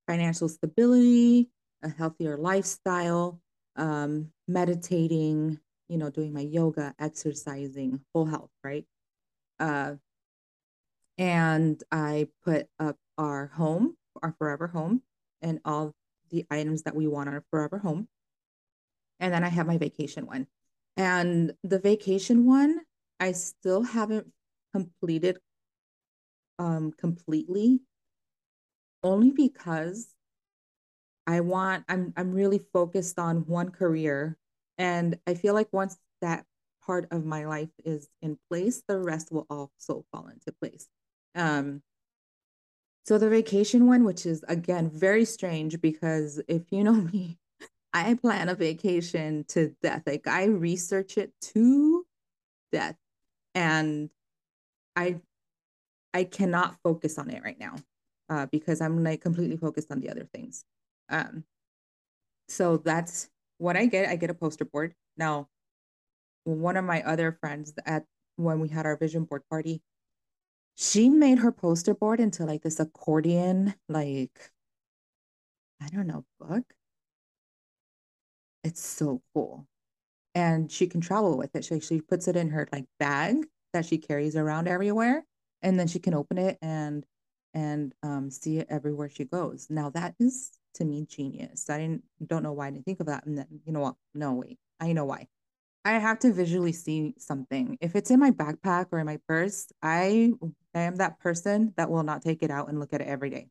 financial 0.06 0.49
stability, 0.49 1.49
a 1.83 1.88
healthier 1.88 2.37
lifestyle, 2.37 3.40
um, 3.76 4.30
meditating, 4.47 5.59
you 5.88 5.99
know, 5.99 6.11
doing 6.11 6.33
my 6.33 6.40
yoga, 6.40 6.94
exercising, 6.99 8.00
whole 8.14 8.26
health, 8.26 8.50
right? 8.62 8.85
Uh, 9.59 9.94
and 11.18 11.83
I 11.92 12.28
put 12.44 12.66
up 12.78 12.97
our 13.18 13.47
home, 13.47 13.97
our 14.23 14.35
forever 14.38 14.66
home, 14.66 15.02
and 15.42 15.61
all 15.64 15.94
the 16.30 16.44
items 16.50 16.83
that 16.83 16.97
we 16.97 17.06
want 17.06 17.28
our 17.28 17.44
forever 17.50 17.78
home. 17.78 18.09
And 19.21 19.33
then 19.33 19.44
I 19.44 19.49
have 19.49 19.66
my 19.66 19.78
vacation 19.78 20.26
one. 20.26 20.47
And 20.97 21.54
the 21.62 21.78
vacation 21.78 22.47
one, 22.47 22.80
I 23.21 23.33
still 23.33 23.83
haven't 23.83 24.26
completed 24.73 25.38
um, 26.59 26.92
completely, 26.92 27.80
only 29.02 29.30
because 29.30 30.14
I 31.26 31.40
want 31.40 31.85
I'm 31.88 32.12
I'm 32.16 32.33
really 32.33 32.61
focused 32.73 33.18
on 33.18 33.47
one 33.47 33.71
career 33.71 34.37
and 34.78 35.18
I 35.26 35.35
feel 35.35 35.54
like 35.54 35.73
once 35.73 35.97
that 36.21 36.44
part 36.85 37.06
of 37.11 37.25
my 37.25 37.47
life 37.47 37.71
is 37.85 38.09
in 38.21 38.38
place, 38.50 38.83
the 38.87 38.99
rest 38.99 39.33
will 39.33 39.47
also 39.49 40.04
fall 40.12 40.28
into 40.28 40.52
place. 40.61 40.87
Um 41.35 41.83
so 43.06 43.18
the 43.18 43.28
vacation 43.28 43.87
one, 43.87 44.04
which 44.04 44.26
is 44.26 44.44
again 44.49 44.90
very 44.90 45.25
strange 45.25 45.80
because 45.80 46.40
if 46.49 46.62
you 46.71 46.85
know 46.85 46.92
me, 47.12 47.38
I 47.94 48.14
plan 48.14 48.48
a 48.48 48.56
vacation 48.56 49.44
to 49.48 49.74
death. 49.80 50.02
Like 50.04 50.26
I 50.26 50.46
research 50.46 51.16
it 51.16 51.32
to 51.54 52.04
death. 52.72 52.96
And 53.54 54.10
I 54.96 55.20
I 56.12 56.24
cannot 56.24 56.76
focus 56.82 57.18
on 57.18 57.30
it 57.30 57.42
right 57.42 57.58
now 57.58 57.76
uh, 58.28 58.46
because 58.46 58.80
I'm 58.80 59.02
like 59.02 59.20
completely 59.20 59.56
focused 59.56 59.90
on 59.92 60.00
the 60.00 60.10
other 60.10 60.28
things. 60.34 60.64
Um, 61.08 61.44
so 62.48 62.76
that's 62.78 63.30
what 63.58 63.76
I 63.76 63.86
get. 63.86 64.08
I 64.08 64.16
get 64.16 64.30
a 64.30 64.34
poster 64.34 64.64
board. 64.64 64.94
Now, 65.16 65.48
one 66.44 66.76
of 66.76 66.84
my 66.84 67.02
other 67.02 67.32
friends 67.40 67.72
at 67.86 68.04
when 68.36 68.60
we 68.60 68.68
had 68.68 68.86
our 68.86 68.96
vision 68.96 69.24
board 69.24 69.42
party, 69.48 69.82
she 70.74 71.08
made 71.08 71.38
her 71.38 71.52
poster 71.52 71.94
board 71.94 72.20
into 72.20 72.44
like 72.44 72.62
this 72.62 72.80
accordion, 72.80 73.74
like 73.88 74.50
I 75.80 75.88
don't 75.88 76.06
know, 76.06 76.24
book. 76.40 76.64
It's 78.64 78.85
so 78.85 79.23
cool. 79.35 79.66
And 80.35 80.73
she 80.73 80.88
can 80.88 81.00
travel 81.00 81.38
with 81.38 81.54
it. 81.54 81.64
She, 81.64 81.78
she 81.80 82.00
puts 82.00 82.26
it 82.26 82.35
in 82.35 82.50
her 82.50 82.66
like 82.73 82.87
bag 82.99 83.37
that 83.73 83.85
she 83.85 83.99
carries 83.99 84.35
around 84.35 84.66
everywhere. 84.66 85.25
And 85.62 85.78
then 85.78 85.87
she 85.87 85.99
can 85.99 86.14
open 86.14 86.38
it 86.38 86.59
and 86.61 87.04
and 87.54 87.94
um, 88.02 88.30
see 88.30 88.59
it 88.59 88.66
everywhere 88.68 89.09
she 89.09 89.25
goes. 89.25 89.68
Now 89.71 89.90
that 89.90 90.14
is 90.18 90.50
to 90.75 90.85
me 90.85 91.06
genius. 91.09 91.71
I 91.71 91.78
didn't 91.78 92.02
don't 92.26 92.42
know 92.42 92.52
why 92.52 92.66
I 92.66 92.71
didn't 92.71 92.85
think 92.85 93.00
of 93.00 93.06
that. 93.06 93.25
And 93.26 93.38
then 93.38 93.47
you 93.64 93.73
know 93.73 93.80
what? 93.80 93.94
No, 94.12 94.33
wait. 94.33 94.59
I 94.80 94.92
know 94.92 95.04
why. 95.04 95.28
I 95.85 95.92
have 95.92 96.18
to 96.21 96.33
visually 96.33 96.73
see 96.73 97.14
something. 97.18 97.76
If 97.80 97.94
it's 97.94 98.11
in 98.11 98.18
my 98.18 98.30
backpack 98.30 98.87
or 98.90 98.99
in 98.99 99.06
my 99.06 99.18
purse, 99.28 99.71
I 99.83 100.33
am 100.75 100.97
that 100.97 101.21
person 101.21 101.75
that 101.76 101.90
will 101.90 102.02
not 102.02 102.23
take 102.23 102.42
it 102.42 102.50
out 102.50 102.68
and 102.68 102.80
look 102.80 102.94
at 102.94 103.02
it 103.02 103.06
every 103.06 103.30
day. 103.30 103.49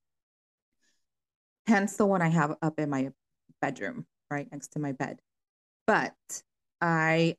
Hence 1.68 1.96
the 1.96 2.06
one 2.06 2.22
I 2.22 2.30
have 2.30 2.56
up 2.62 2.80
in 2.80 2.90
my 2.90 3.12
bedroom, 3.62 4.06
right 4.34 4.52
next 4.52 4.70
to 4.74 4.80
my 4.80 4.92
bed. 4.92 5.22
But 5.88 6.16
I 6.82 7.38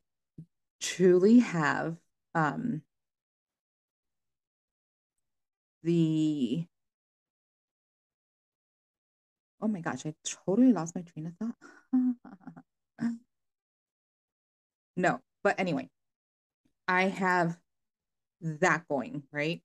truly 0.81 1.39
have 1.39 1.97
um 2.35 2.81
the 5.83 6.65
oh 9.61 9.67
my 9.67 9.81
gosh, 9.81 10.05
I 10.05 10.13
totally 10.23 10.71
lost 10.71 10.95
my 10.95 11.01
train 11.01 11.27
of 11.27 11.33
thought. 11.37 11.55
no, 14.95 15.19
but 15.43 15.59
anyway, 15.59 15.89
I 16.87 17.03
have 17.03 17.57
that 18.41 18.87
going, 18.87 19.23
right? 19.31 19.61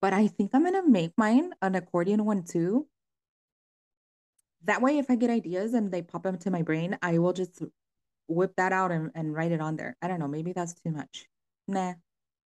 But 0.00 0.12
I 0.12 0.26
think 0.28 0.50
I'm 0.54 0.64
gonna 0.64 0.86
make 0.88 1.12
mine 1.16 1.54
an 1.62 1.74
accordion 1.74 2.24
one 2.24 2.44
too. 2.44 2.86
That 4.64 4.82
way, 4.82 4.98
if 4.98 5.10
I 5.10 5.16
get 5.16 5.30
ideas 5.30 5.74
and 5.74 5.92
they 5.92 6.02
pop 6.02 6.26
into 6.26 6.50
my 6.50 6.62
brain, 6.62 6.98
I 7.02 7.18
will 7.18 7.32
just 7.32 7.62
whip 8.28 8.54
that 8.56 8.72
out 8.72 8.90
and, 8.90 9.10
and 9.14 9.34
write 9.34 9.52
it 9.52 9.60
on 9.60 9.76
there. 9.76 9.96
I 10.00 10.08
don't 10.08 10.18
know, 10.18 10.28
maybe 10.28 10.52
that's 10.52 10.74
too 10.74 10.90
much. 10.90 11.28
Nah, 11.68 11.94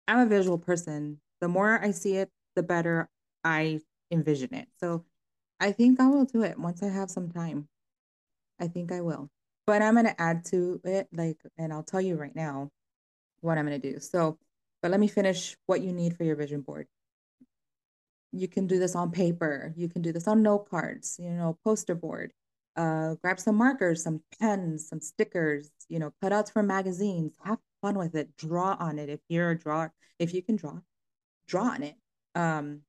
I'm 0.07 0.21
a 0.21 0.27
visual 0.27 0.59
person. 0.59 1.21
The 1.41 1.49
more 1.49 1.81
I 1.83 1.91
see 1.91 2.17
it, 2.17 2.31
the 2.55 2.63
better 2.63 3.09
I 3.43 3.81
envision 4.11 4.55
it. 4.55 4.69
So 4.79 5.05
I 5.61 5.73
think 5.73 6.01
I 6.01 6.07
will 6.07 6.25
do 6.25 6.43
it 6.43 6.59
once 6.59 6.83
I 6.83 6.89
have 6.89 7.11
some 7.11 7.31
time. 7.31 7.69
I 8.61 8.69
think 8.69 8.93
I 8.93 9.01
will. 9.01 9.31
But 9.67 9.83
I'm 9.83 9.95
going 9.95 10.07
to 10.07 10.21
add 10.21 10.45
to 10.47 10.81
it, 10.85 11.09
like, 11.13 11.39
and 11.59 11.73
I'll 11.73 11.83
tell 11.83 12.01
you 12.01 12.17
right 12.17 12.35
now 12.37 12.71
what 13.41 13.59
I'm 13.59 13.67
going 13.67 13.81
to 13.81 13.93
do. 13.93 13.99
So, 13.99 14.39
but 14.83 14.91
let 14.91 15.01
me 15.01 15.09
finish 15.09 15.57
what 15.67 15.81
you 15.81 15.93
need 15.93 16.17
for 16.17 16.25
your 16.25 16.37
vision 16.37 16.61
board. 16.61 16.87
You 18.35 18.49
can 18.49 18.67
do 18.67 18.79
this 18.79 18.95
on 18.95 19.11
paper. 19.11 19.73
You 19.77 19.89
can 19.89 20.03
do 20.03 20.13
this 20.13 20.27
on 20.27 20.43
note 20.43 20.69
cards, 20.69 21.17
you 21.21 21.31
know, 21.31 21.59
poster 21.65 21.95
board. 21.95 22.33
Uh, 22.77 23.15
grab 23.23 23.39
some 23.39 23.55
markers, 23.57 24.03
some 24.03 24.21
pens, 24.41 24.89
some 24.89 25.01
stickers, 25.01 25.71
you 25.89 26.01
know, 26.01 26.13
cutouts 26.23 26.53
from 26.53 26.67
magazines. 26.67 27.37
Have 27.45 27.59
fun 27.81 27.97
with 27.97 28.17
it. 28.17 28.37
Draw 28.37 28.77
on 28.81 28.99
it. 28.99 29.09
If 29.09 29.21
you're 29.29 29.53
a 29.53 29.59
drawer, 29.59 29.93
if 30.19 30.35
you 30.35 30.43
can 30.43 30.57
draw, 30.57 30.81
draw 31.47 31.65
on 31.65 31.83
it. 31.85 31.95
Um, 32.35 32.81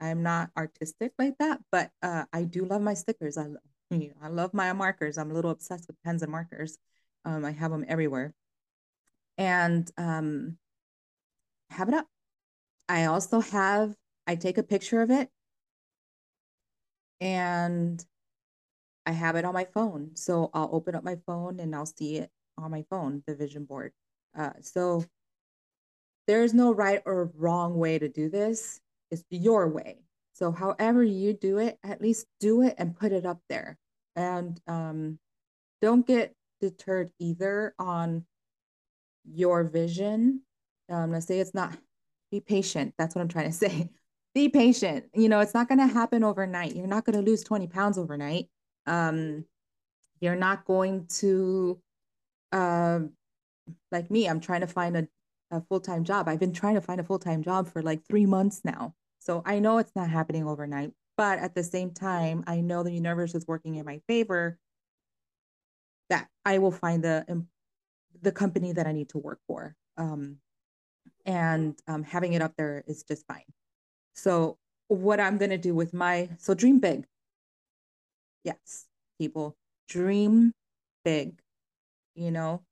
I'm 0.00 0.22
not 0.22 0.50
artistic 0.56 1.12
like 1.18 1.36
that, 1.38 1.60
but 1.70 1.90
uh, 2.02 2.24
I 2.32 2.44
do 2.44 2.64
love 2.64 2.82
my 2.82 2.94
stickers. 2.94 3.36
I, 3.36 3.46
I 4.22 4.28
love 4.28 4.54
my 4.54 4.72
markers. 4.72 5.18
I'm 5.18 5.30
a 5.30 5.34
little 5.34 5.50
obsessed 5.50 5.86
with 5.86 6.02
pens 6.02 6.22
and 6.22 6.32
markers. 6.32 6.78
Um, 7.24 7.44
I 7.44 7.52
have 7.52 7.70
them 7.70 7.84
everywhere. 7.86 8.34
And 9.38 9.90
um, 9.96 10.56
have 11.70 11.88
it 11.88 11.94
up. 11.94 12.06
I 12.88 13.06
also 13.06 13.40
have, 13.40 13.94
I 14.26 14.36
take 14.36 14.58
a 14.58 14.62
picture 14.62 15.02
of 15.02 15.10
it 15.10 15.28
and 17.20 18.04
I 19.06 19.12
have 19.12 19.36
it 19.36 19.44
on 19.44 19.54
my 19.54 19.64
phone. 19.64 20.10
So 20.14 20.50
I'll 20.54 20.70
open 20.72 20.94
up 20.94 21.04
my 21.04 21.16
phone 21.26 21.60
and 21.60 21.74
I'll 21.74 21.86
see 21.86 22.16
it 22.16 22.30
on 22.58 22.70
my 22.70 22.84
phone, 22.90 23.22
the 23.26 23.34
vision 23.34 23.64
board. 23.64 23.92
Uh, 24.36 24.50
so 24.60 25.04
there's 26.26 26.54
no 26.54 26.72
right 26.72 27.02
or 27.04 27.32
wrong 27.36 27.78
way 27.78 27.98
to 27.98 28.08
do 28.08 28.28
this. 28.28 28.80
It's 29.10 29.24
your 29.30 29.68
way. 29.68 29.98
So 30.34 30.52
however 30.52 31.02
you 31.02 31.32
do 31.32 31.58
it, 31.58 31.78
at 31.84 32.00
least 32.00 32.26
do 32.40 32.62
it 32.62 32.74
and 32.78 32.96
put 32.96 33.12
it 33.12 33.26
up 33.26 33.40
there. 33.48 33.76
And 34.16 34.60
um, 34.66 35.18
don't 35.80 36.06
get 36.06 36.34
deterred 36.60 37.10
either 37.18 37.74
on 37.78 38.24
your 39.24 39.64
vision. 39.64 40.42
Um, 40.88 41.12
let's 41.12 41.26
say 41.26 41.40
it's 41.40 41.54
not, 41.54 41.76
be 42.30 42.40
patient. 42.40 42.94
That's 42.98 43.14
what 43.14 43.22
I'm 43.22 43.28
trying 43.28 43.50
to 43.50 43.52
say. 43.56 43.90
Be 44.34 44.48
patient. 44.48 45.06
You 45.14 45.28
know, 45.28 45.40
it's 45.40 45.54
not 45.54 45.68
going 45.68 45.78
to 45.78 45.86
happen 45.86 46.24
overnight. 46.24 46.74
You're 46.74 46.86
not 46.86 47.04
going 47.04 47.16
to 47.16 47.30
lose 47.30 47.44
20 47.44 47.66
pounds 47.66 47.98
overnight. 47.98 48.48
Um, 48.86 49.44
you're 50.20 50.36
not 50.36 50.64
going 50.64 51.06
to, 51.18 51.80
uh, 52.52 53.00
like 53.90 54.10
me, 54.10 54.28
I'm 54.28 54.40
trying 54.40 54.62
to 54.62 54.66
find 54.66 54.96
a, 54.96 55.08
a 55.50 55.60
full 55.62 55.80
time 55.80 56.04
job. 56.04 56.28
I've 56.28 56.40
been 56.40 56.52
trying 56.52 56.74
to 56.74 56.80
find 56.80 57.00
a 57.00 57.04
full 57.04 57.18
time 57.18 57.42
job 57.42 57.68
for 57.68 57.82
like 57.82 58.06
three 58.06 58.26
months 58.26 58.62
now. 58.64 58.94
So 59.18 59.42
I 59.44 59.58
know 59.58 59.78
it's 59.78 59.94
not 59.94 60.10
happening 60.10 60.46
overnight, 60.46 60.92
but 61.16 61.38
at 61.38 61.54
the 61.54 61.62
same 61.62 61.92
time, 61.92 62.42
I 62.46 62.60
know 62.60 62.82
the 62.82 62.92
universe 62.92 63.34
is 63.34 63.46
working 63.46 63.76
in 63.76 63.84
my 63.84 64.00
favor 64.08 64.58
that 66.08 66.28
I 66.44 66.58
will 66.58 66.72
find 66.72 67.02
the 67.02 67.44
the 68.20 68.32
company 68.32 68.72
that 68.72 68.86
I 68.86 68.92
need 68.92 69.08
to 69.10 69.18
work 69.18 69.40
for. 69.46 69.74
Um, 69.96 70.38
and 71.24 71.78
um, 71.86 72.02
having 72.02 72.32
it 72.32 72.42
up 72.42 72.54
there 72.56 72.84
is 72.86 73.02
just 73.02 73.26
fine. 73.26 73.44
So 74.14 74.58
what 74.88 75.20
I'm 75.20 75.38
going 75.38 75.50
to 75.50 75.58
do 75.58 75.74
with 75.74 75.94
my 75.94 76.30
so 76.38 76.54
dream 76.54 76.78
big. 76.78 77.06
Yes, 78.44 78.86
people 79.18 79.56
dream 79.88 80.52
big. 81.04 81.40
You 82.14 82.30
know, 82.30 82.62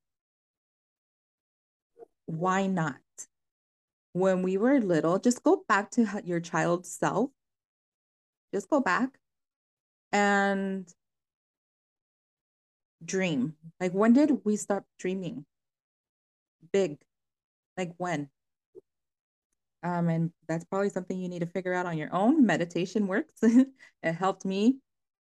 why 2.25 2.67
not? 2.67 3.01
when 4.13 4.41
we 4.41 4.57
were 4.57 4.79
little, 4.79 5.19
just 5.19 5.43
go 5.43 5.63
back 5.67 5.91
to 5.91 6.21
your 6.25 6.39
child 6.39 6.85
self. 6.85 7.31
Just 8.53 8.69
go 8.69 8.81
back 8.81 9.17
and 10.11 10.93
dream. 13.03 13.55
Like, 13.79 13.93
when 13.93 14.13
did 14.13 14.43
we 14.43 14.57
start 14.57 14.83
dreaming 14.99 15.45
big? 16.71 16.97
Like, 17.77 17.93
when? 17.97 18.29
Um, 19.83 20.09
and 20.09 20.31
that's 20.47 20.65
probably 20.65 20.89
something 20.89 21.17
you 21.17 21.29
need 21.29 21.39
to 21.39 21.45
figure 21.47 21.73
out 21.73 21.85
on 21.85 21.97
your 21.97 22.13
own. 22.13 22.45
Meditation 22.45 23.07
works. 23.07 23.33
it 23.41 24.13
helped 24.13 24.45
me. 24.45 24.77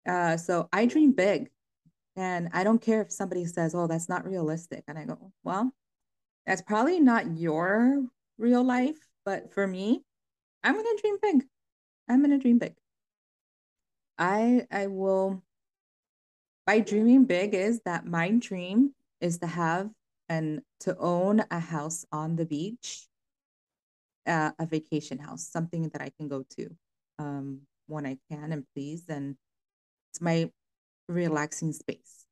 Uh, 0.09 0.37
so 0.37 0.69
I 0.73 0.87
dream 0.87 1.13
big. 1.13 1.51
And 2.17 2.49
I 2.53 2.65
don't 2.65 2.81
care 2.81 3.03
if 3.03 3.13
somebody 3.13 3.45
says, 3.45 3.75
oh, 3.75 3.87
that's 3.87 4.09
not 4.09 4.27
realistic. 4.27 4.85
And 4.89 4.99
I 4.99 5.05
go, 5.05 5.33
well, 5.45 5.73
that's 6.47 6.63
probably 6.63 6.99
not 6.99 7.37
your 7.37 8.05
real 8.39 8.65
life. 8.65 8.99
But 9.25 9.53
for 9.53 9.67
me, 9.67 10.03
I'm 10.65 10.75
gonna 10.75 10.89
dream 11.01 11.17
big. 11.21 11.45
I'm 12.09 12.23
gonna 12.23 12.39
dream 12.39 12.59
big. 12.59 12.75
I 14.19 14.67
I 14.71 14.87
will 14.87 15.43
by 16.67 16.81
dreaming 16.81 17.25
big 17.25 17.55
is 17.55 17.81
that 17.85 18.07
my 18.07 18.31
dream 18.33 18.95
is 19.21 19.39
to 19.39 19.47
have 19.47 19.91
and 20.29 20.61
to 20.81 20.97
own 20.99 21.43
a 21.51 21.59
house 21.59 22.05
on 22.13 22.37
the 22.37 22.45
beach, 22.45 23.07
uh, 24.29 24.53
a 24.59 24.67
vacation 24.67 25.19
house, 25.19 25.49
something 25.49 25.89
that 25.89 26.03
I 26.03 26.11
can 26.17 26.29
go 26.29 26.45
to 26.57 26.77
um, 27.19 27.63
when 27.87 28.07
I 28.07 28.19
can 28.31 28.53
and 28.53 28.65
please. 28.75 29.05
And 29.09 29.37
it's 30.11 30.21
my 30.21 30.51
relaxing 31.09 31.73
space. 31.73 32.27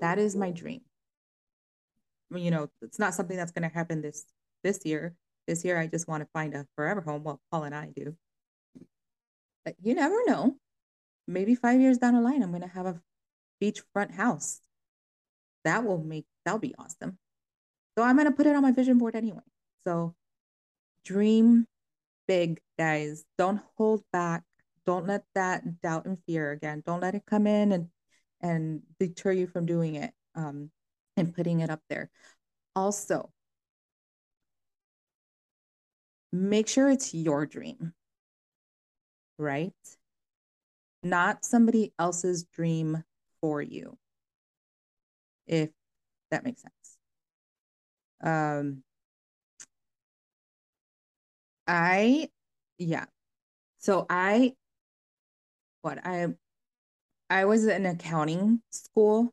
That 0.00 0.18
is 0.18 0.36
my 0.36 0.50
dream. 0.50 0.82
You 2.30 2.50
know, 2.50 2.70
it's 2.82 2.98
not 2.98 3.14
something 3.14 3.36
that's 3.36 3.52
going 3.52 3.68
to 3.68 3.74
happen 3.74 4.02
this 4.02 4.24
this 4.62 4.84
year. 4.84 5.14
This 5.46 5.64
year, 5.64 5.78
I 5.78 5.86
just 5.86 6.08
want 6.08 6.22
to 6.22 6.28
find 6.32 6.54
a 6.54 6.66
forever 6.74 7.00
home. 7.00 7.22
Well, 7.22 7.40
Paul 7.50 7.64
and 7.64 7.74
I 7.74 7.92
do. 7.94 8.16
But 9.64 9.76
you 9.82 9.94
never 9.94 10.16
know. 10.26 10.56
Maybe 11.28 11.54
five 11.54 11.80
years 11.80 11.98
down 11.98 12.14
the 12.14 12.20
line, 12.20 12.42
I'm 12.42 12.50
going 12.50 12.62
to 12.62 12.68
have 12.68 12.86
a 12.86 13.00
beachfront 13.62 14.14
house. 14.14 14.60
That 15.64 15.84
will 15.84 15.98
make, 15.98 16.26
that'll 16.44 16.60
be 16.60 16.74
awesome. 16.78 17.18
So 17.96 18.04
I'm 18.04 18.16
going 18.16 18.28
to 18.28 18.32
put 18.32 18.46
it 18.46 18.54
on 18.54 18.62
my 18.62 18.70
vision 18.70 18.98
board 18.98 19.16
anyway. 19.16 19.42
So 19.84 20.14
dream 21.06 21.66
big, 22.26 22.60
guys. 22.78 23.24
Don't 23.38 23.60
hold 23.76 24.02
back. 24.12 24.42
Don't 24.84 25.06
let 25.06 25.24
that 25.34 25.80
doubt 25.80 26.06
and 26.06 26.18
fear 26.26 26.50
again. 26.52 26.82
Don't 26.84 27.00
let 27.00 27.14
it 27.14 27.22
come 27.26 27.46
in 27.46 27.72
and 27.72 27.88
and 28.40 28.82
deter 29.00 29.32
you 29.32 29.46
from 29.46 29.66
doing 29.66 29.94
it 29.96 30.12
um, 30.34 30.70
and 31.16 31.34
putting 31.34 31.60
it 31.60 31.70
up 31.70 31.80
there. 31.88 32.10
Also, 32.74 33.30
make 36.32 36.68
sure 36.68 36.90
it's 36.90 37.14
your 37.14 37.46
dream, 37.46 37.94
right? 39.38 39.72
Not 41.02 41.44
somebody 41.44 41.92
else's 41.98 42.44
dream 42.44 43.02
for 43.40 43.62
you, 43.62 43.96
if 45.46 45.70
that 46.30 46.44
makes 46.44 46.62
sense. 46.62 46.98
Um, 48.22 48.82
I, 51.66 52.30
yeah. 52.78 53.06
So 53.78 54.06
I 54.10 54.54
what 55.82 55.98
I 56.04 56.28
I 57.30 57.44
was 57.44 57.66
in 57.66 57.86
accounting 57.86 58.62
school. 58.70 59.32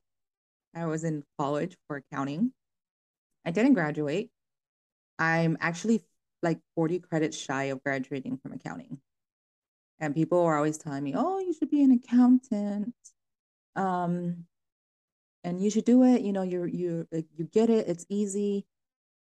I 0.75 0.85
was 0.87 1.03
in 1.03 1.23
college 1.39 1.77
for 1.87 1.97
accounting. 1.97 2.53
I 3.45 3.51
didn't 3.51 3.73
graduate. 3.75 4.31
I'm 5.19 5.57
actually 5.61 6.03
like 6.43 6.59
40 6.75 6.99
credits 6.99 7.37
shy 7.37 7.65
of 7.65 7.83
graduating 7.83 8.37
from 8.39 8.53
accounting. 8.53 8.99
And 9.99 10.13
people 10.13 10.43
were 10.43 10.55
always 10.55 10.77
telling 10.77 11.03
me, 11.03 11.13
"Oh, 11.15 11.39
you 11.39 11.53
should 11.53 11.69
be 11.69 11.83
an 11.83 11.91
accountant." 11.91 12.95
Um 13.75 14.47
and 15.43 15.61
you 15.61 15.69
should 15.69 15.85
do 15.85 16.03
it, 16.03 16.21
you 16.21 16.33
know, 16.33 16.43
you're 16.43 16.67
you 16.67 17.07
you 17.11 17.45
get 17.45 17.69
it, 17.69 17.87
it's 17.87 18.05
easy. 18.09 18.65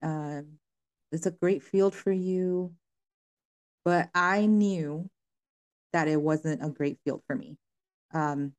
Uh, 0.03 0.43
it's 1.13 1.27
a 1.27 1.31
great 1.31 1.63
field 1.63 1.95
for 1.95 2.13
you. 2.13 2.75
But 3.85 4.11
I 4.15 4.47
knew 4.47 5.09
that 5.93 6.09
it 6.09 6.21
wasn't 6.21 6.65
a 6.65 6.69
great 6.69 6.99
field 7.05 7.23
for 7.27 7.35
me. 7.35 7.57
Um, 8.13 8.53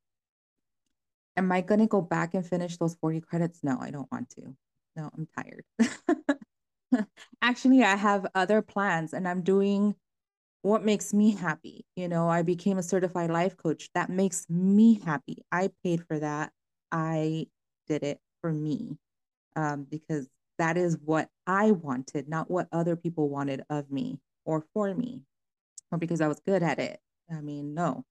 am 1.38 1.52
I 1.52 1.62
going 1.62 1.80
to 1.80 1.88
go 1.88 2.02
back 2.02 2.34
and 2.34 2.46
finish 2.46 2.78
those 2.78 2.96
40 2.96 3.22
credits? 3.22 3.60
No, 3.64 3.78
I 3.80 3.92
don't 3.92 4.12
want 4.12 4.30
to. 4.32 4.56
No, 4.96 5.10
I'm 5.16 5.28
tired. 5.36 5.66
Actually, 7.42 7.84
I 7.84 7.96
have 7.96 8.28
other 8.36 8.62
plans 8.62 9.14
and 9.14 9.28
I'm 9.28 9.42
doing 9.42 9.96
what 10.62 10.84
makes 10.84 11.14
me 11.14 11.32
happy. 11.32 11.86
You 11.96 12.08
know, 12.08 12.30
I 12.30 12.42
became 12.42 12.78
a 12.78 12.84
certified 12.84 13.32
life 13.32 13.58
coach. 13.58 13.90
That 13.96 14.10
makes 14.10 14.46
me 14.50 15.00
happy. 15.06 15.44
I 15.52 15.72
paid 15.84 16.06
for 16.06 16.20
that. 16.20 16.52
I 16.92 17.48
did 17.88 18.04
it 18.04 18.20
for 18.42 18.52
me 18.52 18.98
um, 19.56 19.88
because 19.90 20.28
that 20.58 20.78
is 20.78 20.98
what 21.04 21.30
I 21.48 21.72
wanted, 21.72 22.30
not 22.30 22.52
what 22.52 22.68
other 22.72 22.96
people 22.96 23.30
wanted 23.30 23.64
of 23.70 23.90
me 23.90 24.20
or 24.46 24.66
for 24.74 24.94
me, 24.94 25.22
or 25.92 25.98
because 25.98 26.22
I 26.22 26.28
was 26.28 26.40
good 26.46 26.64
at 26.64 26.80
it. 26.80 27.00
I 27.32 27.42
mean, 27.42 27.74
no. 27.74 28.06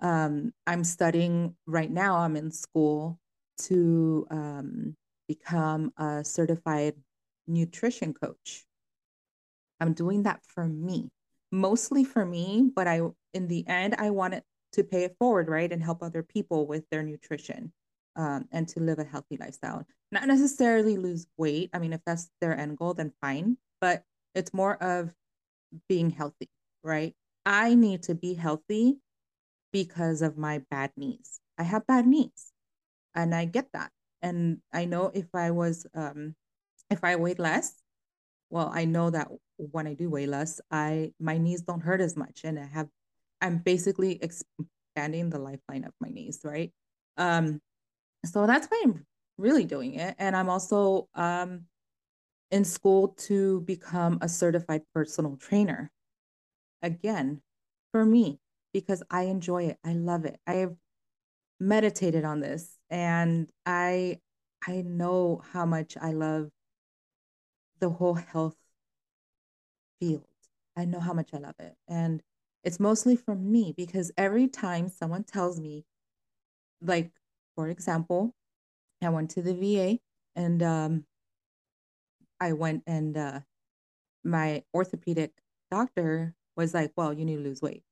Um, 0.00 0.52
I'm 0.66 0.84
studying 0.84 1.56
right 1.66 1.90
now, 1.90 2.18
I'm 2.18 2.36
in 2.36 2.50
school 2.50 3.18
to 3.64 4.26
um, 4.30 4.96
become 5.28 5.92
a 5.98 6.24
certified 6.24 6.94
nutrition 7.46 8.14
coach. 8.14 8.64
I'm 9.80 9.92
doing 9.92 10.22
that 10.24 10.40
for 10.46 10.66
me, 10.66 11.10
mostly 11.52 12.04
for 12.04 12.24
me, 12.24 12.70
but 12.74 12.86
I, 12.86 13.00
in 13.34 13.48
the 13.48 13.66
end, 13.66 13.94
I 13.98 14.10
want 14.10 14.34
it 14.34 14.44
to 14.72 14.84
pay 14.84 15.04
it 15.04 15.16
forward, 15.18 15.48
right? 15.48 15.70
And 15.70 15.82
help 15.82 16.02
other 16.02 16.22
people 16.22 16.66
with 16.66 16.84
their 16.90 17.02
nutrition 17.02 17.72
um, 18.16 18.46
and 18.52 18.68
to 18.68 18.80
live 18.80 18.98
a 18.98 19.04
healthy 19.04 19.36
lifestyle. 19.38 19.84
Not 20.12 20.26
necessarily 20.26 20.96
lose 20.96 21.26
weight. 21.36 21.70
I 21.72 21.78
mean, 21.78 21.92
if 21.92 22.00
that's 22.04 22.30
their 22.40 22.56
end 22.56 22.78
goal, 22.78 22.94
then 22.94 23.12
fine. 23.20 23.56
But 23.80 24.04
it's 24.34 24.54
more 24.54 24.80
of 24.82 25.12
being 25.88 26.10
healthy, 26.10 26.48
right? 26.82 27.14
I 27.46 27.74
need 27.74 28.04
to 28.04 28.14
be 28.14 28.34
healthy 28.34 28.98
because 29.72 30.22
of 30.22 30.36
my 30.36 30.62
bad 30.70 30.92
knees. 30.96 31.40
I 31.58 31.62
have 31.62 31.86
bad 31.86 32.06
knees 32.06 32.52
and 33.14 33.34
I 33.34 33.44
get 33.44 33.68
that. 33.72 33.90
And 34.22 34.58
I 34.72 34.84
know 34.84 35.10
if 35.14 35.26
I 35.34 35.50
was, 35.50 35.86
um, 35.94 36.34
if 36.90 37.04
I 37.04 37.16
weighed 37.16 37.38
less, 37.38 37.74
well, 38.50 38.70
I 38.72 38.84
know 38.84 39.10
that 39.10 39.28
when 39.56 39.86
I 39.86 39.94
do 39.94 40.10
weigh 40.10 40.26
less, 40.26 40.60
I, 40.70 41.12
my 41.20 41.38
knees 41.38 41.62
don't 41.62 41.80
hurt 41.80 42.00
as 42.00 42.16
much. 42.16 42.42
And 42.44 42.58
I 42.58 42.66
have, 42.66 42.88
I'm 43.40 43.58
basically 43.58 44.20
expanding 44.22 45.30
the 45.30 45.38
lifeline 45.38 45.84
of 45.84 45.92
my 46.00 46.08
knees, 46.08 46.40
right? 46.44 46.72
Um, 47.16 47.60
so 48.24 48.46
that's 48.46 48.66
why 48.66 48.82
I'm 48.84 49.06
really 49.38 49.64
doing 49.64 49.94
it. 49.94 50.14
And 50.18 50.36
I'm 50.36 50.50
also 50.50 51.08
um, 51.14 51.66
in 52.50 52.64
school 52.64 53.08
to 53.08 53.60
become 53.62 54.18
a 54.20 54.28
certified 54.28 54.82
personal 54.94 55.36
trainer. 55.36 55.90
Again, 56.82 57.42
for 57.92 58.04
me, 58.04 58.40
because 58.72 59.02
I 59.10 59.22
enjoy 59.22 59.64
it. 59.64 59.78
I 59.84 59.92
love 59.92 60.24
it. 60.24 60.38
I 60.46 60.54
have 60.54 60.74
meditated 61.58 62.24
on 62.24 62.40
this 62.40 62.78
and 62.88 63.50
I 63.66 64.18
I 64.66 64.82
know 64.82 65.42
how 65.52 65.66
much 65.66 65.96
I 66.00 66.12
love 66.12 66.50
the 67.80 67.90
whole 67.90 68.14
health 68.14 68.56
field. 69.98 70.24
I 70.76 70.84
know 70.84 71.00
how 71.00 71.12
much 71.12 71.30
I 71.34 71.38
love 71.38 71.54
it. 71.58 71.74
And 71.88 72.22
it's 72.64 72.80
mostly 72.80 73.16
for 73.16 73.34
me 73.34 73.74
because 73.76 74.10
every 74.16 74.48
time 74.48 74.88
someone 74.88 75.24
tells 75.24 75.60
me 75.60 75.84
like 76.82 77.10
for 77.54 77.68
example, 77.68 78.34
I 79.02 79.08
went 79.10 79.30
to 79.30 79.42
the 79.42 79.54
VA 79.54 80.00
and 80.36 80.62
um, 80.62 81.04
I 82.40 82.52
went 82.52 82.82
and 82.86 83.16
uh, 83.16 83.40
my 84.24 84.64
orthopedic 84.74 85.32
doctor 85.70 86.34
was 86.56 86.74
like, 86.74 86.92
well, 86.96 87.12
you 87.12 87.24
need 87.24 87.36
to 87.36 87.42
lose 87.42 87.62
weight. 87.62 87.82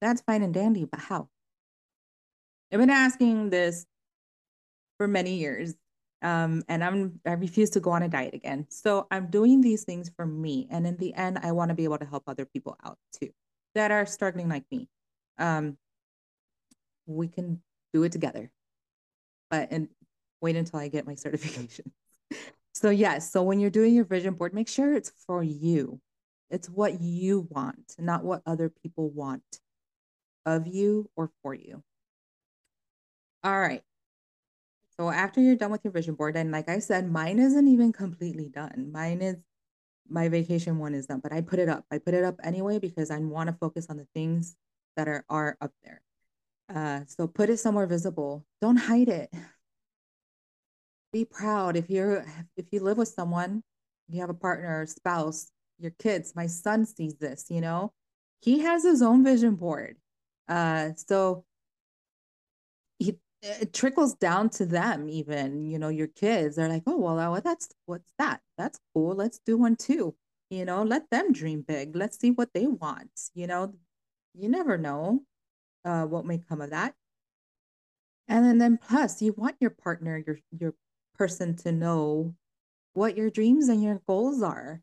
That's 0.00 0.20
fine 0.22 0.42
and 0.42 0.54
dandy, 0.54 0.84
but 0.84 1.00
how? 1.00 1.28
I've 2.72 2.78
been 2.78 2.90
asking 2.90 3.50
this 3.50 3.86
for 4.98 5.08
many 5.08 5.34
years. 5.36 5.74
Um, 6.20 6.64
and 6.68 6.82
I'm 6.82 7.20
I 7.24 7.32
refuse 7.32 7.70
to 7.70 7.80
go 7.80 7.90
on 7.90 8.02
a 8.02 8.08
diet 8.08 8.34
again. 8.34 8.66
So 8.70 9.06
I'm 9.10 9.28
doing 9.30 9.60
these 9.60 9.84
things 9.84 10.10
for 10.16 10.26
me. 10.26 10.66
And 10.70 10.86
in 10.86 10.96
the 10.96 11.14
end, 11.14 11.38
I 11.42 11.52
want 11.52 11.68
to 11.68 11.76
be 11.76 11.84
able 11.84 11.98
to 11.98 12.04
help 12.06 12.24
other 12.26 12.44
people 12.44 12.76
out 12.84 12.98
too 13.12 13.30
that 13.76 13.92
are 13.92 14.04
struggling 14.04 14.48
like 14.48 14.64
me. 14.72 14.88
Um, 15.38 15.78
we 17.06 17.28
can 17.28 17.62
do 17.92 18.02
it 18.02 18.12
together 18.12 18.50
but 19.50 19.68
and 19.70 19.88
wait 20.40 20.56
until 20.56 20.78
I 20.80 20.88
get 20.88 21.06
my 21.06 21.14
certification. 21.16 21.92
So 22.78 22.90
yes, 22.90 23.32
so 23.32 23.42
when 23.42 23.58
you're 23.58 23.70
doing 23.70 23.92
your 23.92 24.04
vision 24.04 24.34
board, 24.34 24.54
make 24.54 24.68
sure 24.68 24.94
it's 24.94 25.10
for 25.26 25.42
you. 25.42 26.00
It's 26.48 26.70
what 26.70 27.00
you 27.00 27.48
want, 27.50 27.96
not 27.98 28.22
what 28.22 28.40
other 28.46 28.68
people 28.68 29.10
want 29.10 29.42
of 30.46 30.68
you 30.68 31.10
or 31.16 31.32
for 31.42 31.54
you. 31.54 31.82
All 33.42 33.60
right. 33.60 33.82
So 34.96 35.10
after 35.10 35.40
you're 35.40 35.56
done 35.56 35.72
with 35.72 35.82
your 35.82 35.92
vision 35.92 36.14
board, 36.14 36.36
and 36.36 36.52
like 36.52 36.68
I 36.68 36.78
said, 36.78 37.10
mine 37.10 37.40
isn't 37.40 37.66
even 37.66 37.92
completely 37.92 38.48
done. 38.48 38.90
Mine 38.92 39.22
is 39.22 39.36
my 40.08 40.28
vacation 40.28 40.78
one 40.78 40.94
is 40.94 41.06
done, 41.06 41.18
but 41.20 41.32
I 41.32 41.40
put 41.40 41.58
it 41.58 41.68
up. 41.68 41.84
I 41.90 41.98
put 41.98 42.14
it 42.14 42.22
up 42.22 42.36
anyway 42.44 42.78
because 42.78 43.10
I 43.10 43.18
want 43.18 43.48
to 43.48 43.56
focus 43.56 43.88
on 43.90 43.96
the 43.96 44.06
things 44.14 44.54
that 44.96 45.08
are 45.08 45.24
are 45.28 45.56
up 45.60 45.72
there. 45.82 46.00
Uh, 46.72 47.00
so 47.08 47.26
put 47.26 47.50
it 47.50 47.58
somewhere 47.58 47.86
visible. 47.88 48.46
Don't 48.60 48.76
hide 48.76 49.08
it. 49.08 49.34
Be 51.12 51.24
proud. 51.24 51.76
If 51.76 51.88
you're 51.88 52.24
if 52.56 52.66
you 52.72 52.80
live 52.80 52.98
with 52.98 53.08
someone, 53.08 53.62
you 54.08 54.20
have 54.20 54.30
a 54.30 54.34
partner, 54.34 54.86
spouse, 54.86 55.50
your 55.78 55.92
kids. 55.92 56.34
My 56.36 56.46
son 56.46 56.84
sees 56.84 57.14
this. 57.16 57.46
You 57.48 57.60
know, 57.60 57.92
he 58.40 58.60
has 58.60 58.84
his 58.84 59.02
own 59.02 59.24
vision 59.24 59.54
board. 59.54 59.96
Uh, 60.48 60.90
so 60.96 61.44
he, 62.98 63.18
it 63.42 63.72
trickles 63.72 64.14
down 64.14 64.50
to 64.50 64.66
them. 64.66 65.08
Even 65.08 65.66
you 65.70 65.78
know, 65.78 65.88
your 65.88 66.08
kids. 66.08 66.56
They're 66.56 66.68
like, 66.68 66.82
oh 66.86 66.98
well, 66.98 67.40
that's 67.42 67.68
what's 67.86 68.12
that? 68.18 68.40
That's 68.58 68.78
cool. 68.94 69.14
Let's 69.14 69.38
do 69.44 69.56
one 69.56 69.76
too. 69.76 70.14
You 70.50 70.64
know, 70.64 70.82
let 70.82 71.10
them 71.10 71.32
dream 71.32 71.62
big. 71.66 71.96
Let's 71.96 72.18
see 72.18 72.30
what 72.30 72.52
they 72.54 72.66
want. 72.66 73.10
You 73.34 73.46
know, 73.46 73.74
you 74.34 74.48
never 74.48 74.78
know 74.78 75.22
uh, 75.84 76.04
what 76.04 76.26
may 76.26 76.38
come 76.38 76.60
of 76.60 76.70
that. 76.70 76.94
And 78.28 78.44
then, 78.44 78.58
then 78.58 78.78
plus 78.78 79.22
you 79.22 79.34
want 79.36 79.56
your 79.60 79.70
partner, 79.70 80.22
your 80.26 80.38
your 80.58 80.74
person 81.18 81.56
to 81.56 81.72
know 81.72 82.34
what 82.94 83.16
your 83.16 83.30
dreams 83.30 83.68
and 83.68 83.82
your 83.82 84.00
goals 84.06 84.42
are. 84.42 84.80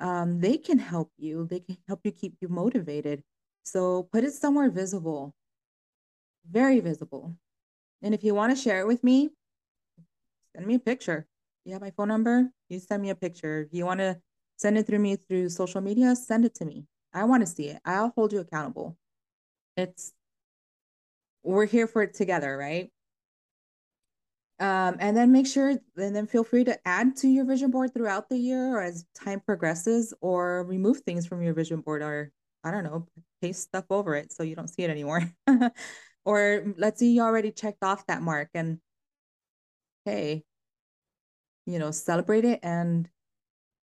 Um, 0.00 0.40
they 0.40 0.56
can 0.56 0.78
help 0.78 1.10
you. 1.16 1.46
They 1.46 1.60
can 1.60 1.78
help 1.88 2.00
you 2.04 2.12
keep 2.12 2.36
you 2.40 2.48
motivated. 2.48 3.22
So 3.64 4.08
put 4.12 4.24
it 4.24 4.32
somewhere 4.32 4.70
visible, 4.70 5.34
very 6.50 6.80
visible. 6.80 7.36
And 8.02 8.14
if 8.14 8.24
you 8.24 8.34
want 8.34 8.56
to 8.56 8.60
share 8.60 8.80
it 8.80 8.86
with 8.86 9.04
me, 9.04 9.30
send 10.54 10.66
me 10.66 10.74
a 10.74 10.80
picture. 10.80 11.26
You 11.64 11.72
have 11.74 11.82
my 11.82 11.92
phone 11.92 12.08
number. 12.08 12.50
You 12.68 12.80
send 12.80 13.02
me 13.02 13.10
a 13.10 13.14
picture. 13.14 13.62
If 13.62 13.68
you 13.72 13.86
want 13.86 14.00
to 14.00 14.20
send 14.56 14.76
it 14.76 14.86
through 14.86 14.98
me 14.98 15.16
through 15.16 15.48
social 15.50 15.80
media, 15.80 16.16
send 16.16 16.44
it 16.44 16.54
to 16.56 16.64
me. 16.64 16.86
I 17.14 17.24
want 17.24 17.42
to 17.42 17.46
see 17.46 17.68
it. 17.68 17.80
I'll 17.84 18.12
hold 18.16 18.32
you 18.32 18.40
accountable. 18.40 18.96
It's 19.76 20.12
we're 21.44 21.66
here 21.66 21.86
for 21.86 22.02
it 22.02 22.14
together, 22.14 22.56
right? 22.56 22.90
Um, 24.62 24.96
and 25.00 25.16
then 25.16 25.32
make 25.32 25.48
sure, 25.48 25.70
and 25.96 26.14
then 26.14 26.28
feel 26.28 26.44
free 26.44 26.62
to 26.62 26.78
add 26.86 27.16
to 27.16 27.28
your 27.28 27.44
vision 27.44 27.72
board 27.72 27.92
throughout 27.92 28.28
the 28.28 28.38
year 28.38 28.76
or 28.76 28.80
as 28.80 29.04
time 29.12 29.40
progresses, 29.40 30.14
or 30.20 30.62
remove 30.62 31.00
things 31.00 31.26
from 31.26 31.42
your 31.42 31.52
vision 31.52 31.80
board, 31.80 32.00
or 32.00 32.30
I 32.62 32.70
don't 32.70 32.84
know, 32.84 33.08
paste 33.40 33.62
stuff 33.64 33.86
over 33.90 34.14
it 34.14 34.32
so 34.32 34.44
you 34.44 34.54
don't 34.54 34.68
see 34.68 34.84
it 34.84 34.90
anymore. 34.90 35.28
or 36.24 36.74
let's 36.78 37.00
say 37.00 37.06
you 37.06 37.22
already 37.22 37.50
checked 37.50 37.82
off 37.82 38.06
that 38.06 38.22
mark, 38.22 38.50
and 38.54 38.78
hey, 40.04 40.44
you 41.66 41.80
know, 41.80 41.90
celebrate 41.90 42.44
it 42.44 42.60
and 42.62 43.08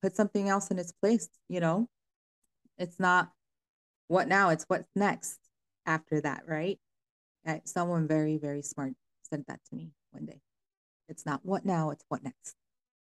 put 0.01 0.17
something 0.17 0.49
else 0.49 0.71
in 0.71 0.77
its 0.77 0.91
place. 0.91 1.29
You 1.47 1.61
know, 1.61 1.87
it's 2.77 2.99
not 2.99 3.31
what 4.09 4.27
now, 4.27 4.49
it's 4.49 4.65
what's 4.67 4.89
next 4.93 5.39
after 5.85 6.19
that, 6.19 6.43
right? 6.47 6.79
someone 7.63 8.07
very, 8.07 8.37
very 8.37 8.61
smart 8.61 8.93
said 9.29 9.45
that 9.47 9.59
to 9.69 9.75
me 9.75 9.91
one 10.11 10.25
day. 10.25 10.41
It's 11.07 11.25
not 11.25 11.41
what 11.43 11.65
now, 11.65 11.91
it's 11.91 12.03
what 12.09 12.23
next. 12.23 12.55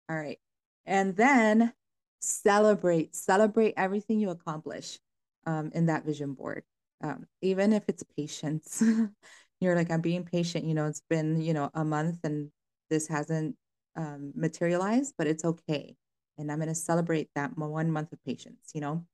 All 0.08 0.16
right. 0.16 0.38
And 0.86 1.16
then 1.16 1.72
celebrate, 2.20 3.14
celebrate 3.14 3.74
everything 3.76 4.20
you 4.20 4.30
accomplish 4.30 4.98
um, 5.46 5.70
in 5.74 5.86
that 5.86 6.04
vision 6.04 6.34
board. 6.34 6.62
Um, 7.02 7.26
even 7.42 7.72
if 7.72 7.84
it's 7.88 8.04
patience, 8.16 8.82
you're 9.60 9.76
like, 9.76 9.90
I'm 9.90 10.00
being 10.00 10.24
patient. 10.24 10.64
You 10.64 10.74
know, 10.74 10.86
it's 10.86 11.02
been, 11.08 11.40
you 11.40 11.54
know, 11.54 11.70
a 11.74 11.84
month 11.84 12.18
and 12.24 12.50
this 12.90 13.08
hasn't 13.08 13.56
um, 13.96 14.32
materialized, 14.34 15.14
but 15.16 15.26
it's 15.26 15.44
okay. 15.44 15.96
And 16.38 16.50
I'm 16.50 16.58
going 16.58 16.68
to 16.68 16.74
celebrate 16.74 17.28
that 17.34 17.56
one 17.56 17.90
month 17.90 18.12
of 18.12 18.22
patience, 18.24 18.72
you 18.74 18.80
know, 18.80 19.04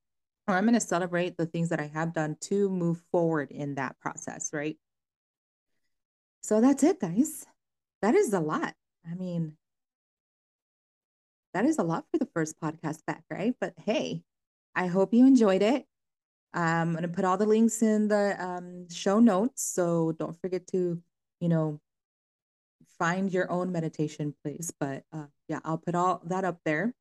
or 0.48 0.55
I'm 0.55 0.64
going 0.64 0.74
to 0.74 0.81
celebrate 0.81 1.37
the 1.37 1.46
things 1.46 1.68
that 1.68 1.81
I 1.81 1.90
have 1.92 2.14
done 2.14 2.37
to 2.42 2.68
move 2.70 3.03
forward 3.12 3.50
in 3.50 3.74
that 3.74 3.98
process, 4.00 4.50
right? 4.53 4.76
So 6.42 6.61
that's 6.61 6.83
it, 6.83 7.00
guys. 7.00 7.46
That 8.03 8.14
is 8.14 8.33
a 8.33 8.40
lot. 8.40 8.74
I 9.09 9.15
mean, 9.15 9.57
that 11.55 11.65
is 11.65 11.79
a 11.79 11.83
lot 11.83 12.05
for 12.11 12.19
the 12.19 12.29
first 12.35 12.61
podcast 12.61 13.05
back, 13.07 13.25
right? 13.31 13.55
But 13.61 13.75
hey, 13.85 14.23
I 14.75 14.87
hope 14.87 15.13
you 15.13 15.27
enjoyed 15.27 15.63
it. 15.63 15.87
I'm 16.53 16.93
going 16.93 17.03
to 17.03 17.09
put 17.09 17.25
all 17.25 17.37
the 17.37 17.47
links 17.47 17.83
in 17.83 18.09
the 18.09 18.37
um, 18.39 18.89
show 18.89 19.21
notes. 19.21 19.63
So 19.63 20.13
don't 20.19 20.41
forget 20.41 20.67
to, 20.69 21.01
you 21.41 21.49
know, 21.49 21.81
find 22.99 23.33
your 23.33 23.51
own 23.51 23.73
meditation 23.73 24.35
place. 24.45 24.73
But 24.79 25.05
uh, 25.13 25.27
yeah, 25.49 25.61
I'll 25.65 25.79
put 25.79 25.95
all 25.95 26.21
that 26.27 26.45
up 26.45 26.59
there. 26.65 26.95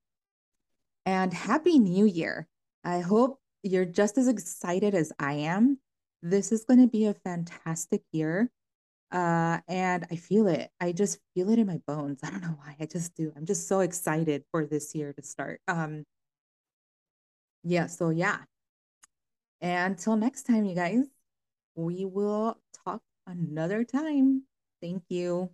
And 1.06 1.34
Happy 1.34 1.80
New 1.80 2.06
Year. 2.06 2.48
I 2.84 3.00
hope 3.00 3.40
you're 3.64 3.86
just 3.86 4.18
as 4.18 4.28
excited 4.28 4.96
as 4.96 5.12
I 5.20 5.34
am. 5.34 5.80
This 6.22 6.52
is 6.52 6.64
going 6.66 6.82
to 6.82 6.88
be 6.88 7.06
a 7.06 7.14
fantastic 7.14 8.04
year. 8.12 8.52
Uh, 9.12 9.60
and 9.67 10.06
I 10.12 10.15
feel 10.15 10.48
it. 10.48 10.69
I 10.80 10.91
just 10.91 11.19
feel 11.34 11.50
it 11.50 11.60
in 11.60 11.67
my 11.67 11.80
bones. 11.88 12.19
I 12.24 12.30
don't 12.30 12.41
know 12.41 12.58
why. 12.60 12.76
I 12.80 12.86
just 12.86 13.15
do. 13.15 13.32
I'm 13.36 13.45
just 13.45 13.67
so 13.67 13.80
excited 13.82 14.43
for 14.52 14.65
this 14.65 14.93
year 14.95 15.13
to 15.13 15.22
start. 15.24 15.62
Um, 15.67 16.06
yeah, 17.63 17.88
so 17.88 18.10
yeah. 18.10 18.39
Until 19.62 20.15
next 20.15 20.43
time, 20.43 20.65
you 20.65 20.76
guys, 20.76 21.06
we 21.76 22.06
will 22.06 22.58
talk 22.86 23.02
another 23.28 23.84
time. 23.84 24.43
Thank 24.82 25.04
you. 25.10 25.50